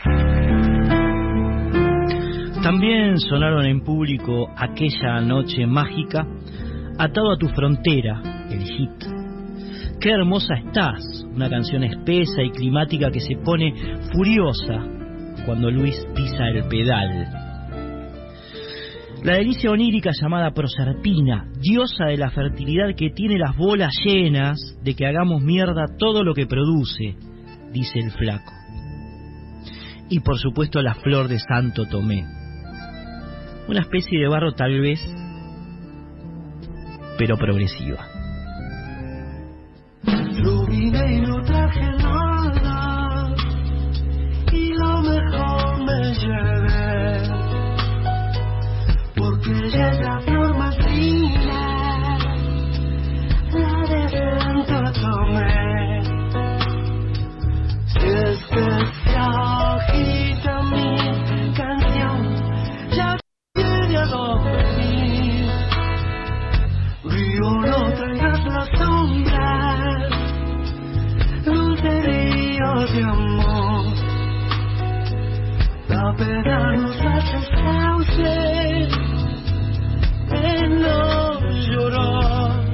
[2.62, 6.26] También sonaron en público aquella noche mágica,
[6.98, 10.00] Atado a tu frontera, el hit.
[10.00, 13.74] Qué hermosa estás, una canción espesa y climática que se pone
[14.12, 14.84] furiosa
[15.46, 17.43] cuando Luis pisa el pedal.
[19.24, 24.94] La delicia onírica llamada Proserpina, diosa de la fertilidad que tiene las bolas llenas de
[24.94, 27.16] que hagamos mierda todo lo que produce,
[27.72, 28.52] dice el flaco.
[30.10, 32.22] Y por supuesto la flor de Santo Tomé.
[33.66, 35.00] Una especie de barro tal vez,
[37.16, 38.13] pero progresiva.
[49.74, 52.18] Ella la flor más linda,
[53.52, 56.02] la de Santo Tomé.
[57.86, 58.66] Si es que
[59.04, 62.18] se agita mi canción,
[62.92, 63.16] ya
[63.54, 65.50] tiene a dónde ir.
[67.04, 70.08] Río, no traigas la sombra,
[71.44, 73.84] dulce río de amor.
[75.88, 79.03] La pena nos hace sauce
[80.30, 82.64] de no llorar.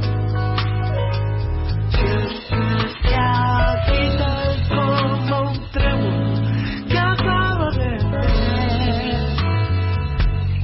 [3.03, 4.33] Se agita
[4.69, 6.41] como un trémulo
[6.89, 9.21] que acaba de nacer.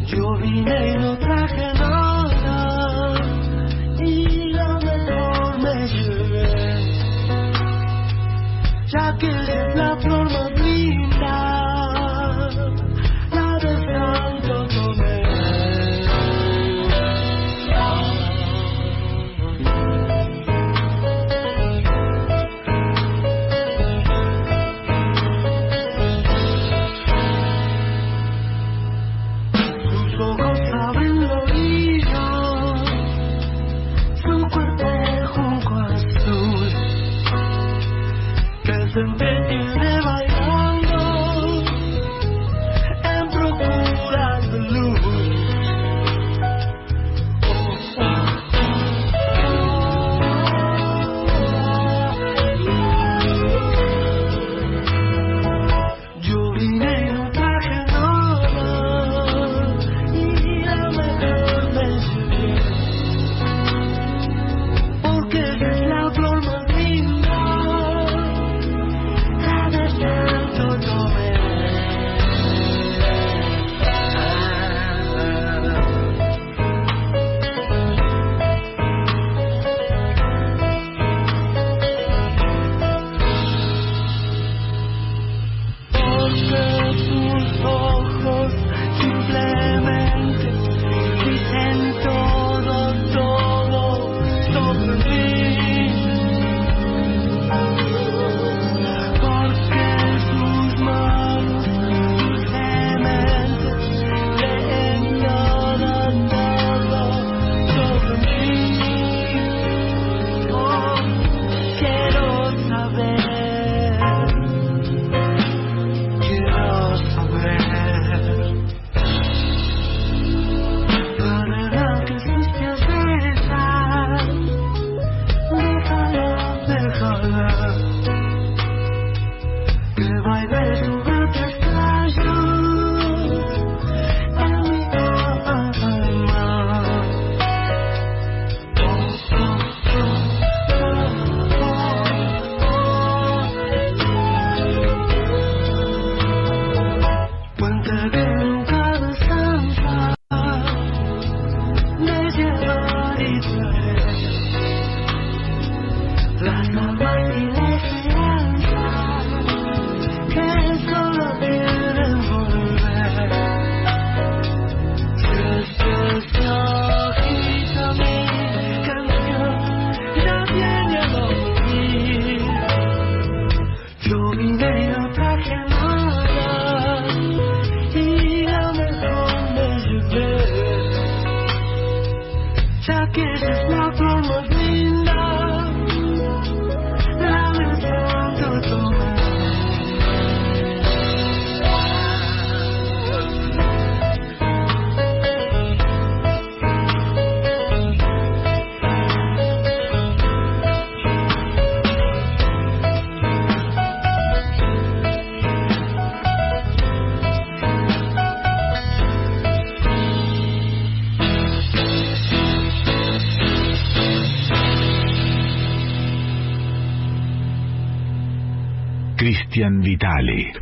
[0.06, 3.14] Yo vine y no traje nada
[4.00, 6.48] y lo mejor me llevé.
[8.86, 10.55] Ya que es la flor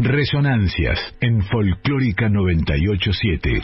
[0.04, 3.60] Resonancias en Folclórica 987.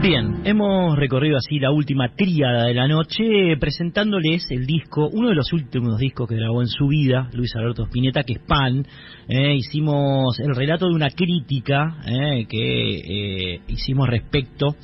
[0.00, 5.34] Bien, hemos recorrido así la última tríada de la noche presentándoles el disco, uno de
[5.34, 8.86] los últimos discos que grabó en su vida, Luis Alberto Spinetta, que es Pan.
[9.28, 14.76] Eh, hicimos el relato de una crítica eh, que eh, hicimos respecto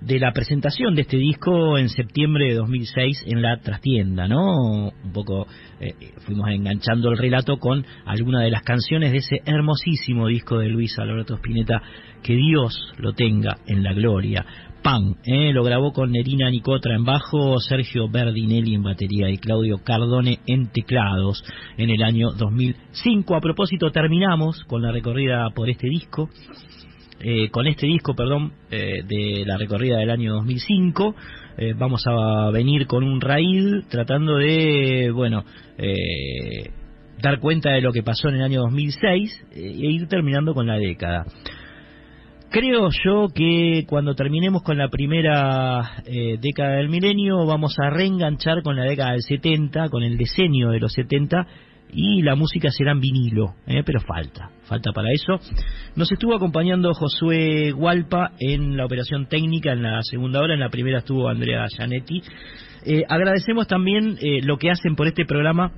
[0.00, 4.88] de la presentación de este disco en septiembre de 2006 en la trastienda, ¿no?
[4.88, 5.46] Un poco
[5.80, 5.94] eh,
[6.26, 10.98] fuimos enganchando el relato con algunas de las canciones de ese hermosísimo disco de Luis
[10.98, 11.82] Alberto Spinetta,
[12.22, 14.44] que Dios lo tenga en la gloria.
[14.82, 15.52] Pan, ¿eh?
[15.52, 20.70] lo grabó con Nerina Nicotra en bajo, Sergio Berdinelli en batería y Claudio Cardone en
[20.70, 21.42] teclados
[21.76, 23.34] en el año 2005.
[23.34, 26.28] A propósito, terminamos con la recorrida por este disco
[27.20, 31.14] eh, con este disco, perdón, eh, de la recorrida del año 2005.
[31.58, 35.44] Eh, vamos a venir con un raíz tratando de, bueno,
[35.78, 36.70] eh,
[37.22, 40.76] dar cuenta de lo que pasó en el año 2006 e ir terminando con la
[40.76, 41.24] década.
[42.50, 46.02] Creo yo que cuando terminemos con la primera
[46.40, 50.78] década del milenio vamos a reenganchar con la década del 70, con el diseño de
[50.78, 51.46] los 70
[51.92, 53.82] y la música será en vinilo, ¿eh?
[53.84, 55.38] pero falta, falta para eso.
[55.94, 60.70] Nos estuvo acompañando Josué Gualpa en la operación técnica en la segunda hora, en la
[60.70, 62.22] primera estuvo Andrea Gianetti.
[62.84, 65.72] Eh, agradecemos también eh, lo que hacen por este programa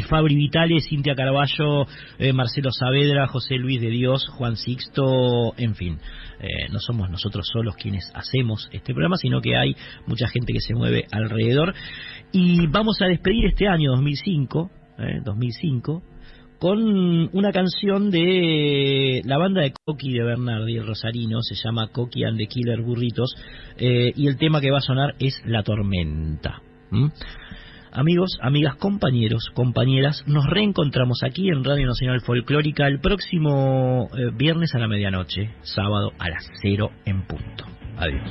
[0.00, 1.86] Fabri Vitale, Cintia Carballo,
[2.18, 5.98] eh, Marcelo Saavedra, José Luis de Dios, Juan Sixto, en fin.
[6.40, 10.60] Eh, no somos nosotros solos quienes hacemos este programa, sino que hay mucha gente que
[10.60, 11.74] se mueve alrededor.
[12.32, 14.70] Y vamos a despedir este año 2005
[15.24, 16.02] 2005,
[16.58, 16.78] con
[17.32, 22.38] una canción de la banda de Coqui de Bernardi, el Rosarino, se llama Coqui and
[22.38, 23.34] the Killer Burritos,
[23.78, 26.62] eh, y el tema que va a sonar es La Tormenta.
[27.90, 34.74] Amigos, amigas, compañeros, compañeras, nos reencontramos aquí en Radio Nacional Folclórica el próximo eh, viernes
[34.74, 37.64] a la medianoche, sábado a las cero en punto.
[37.98, 38.30] Adiós.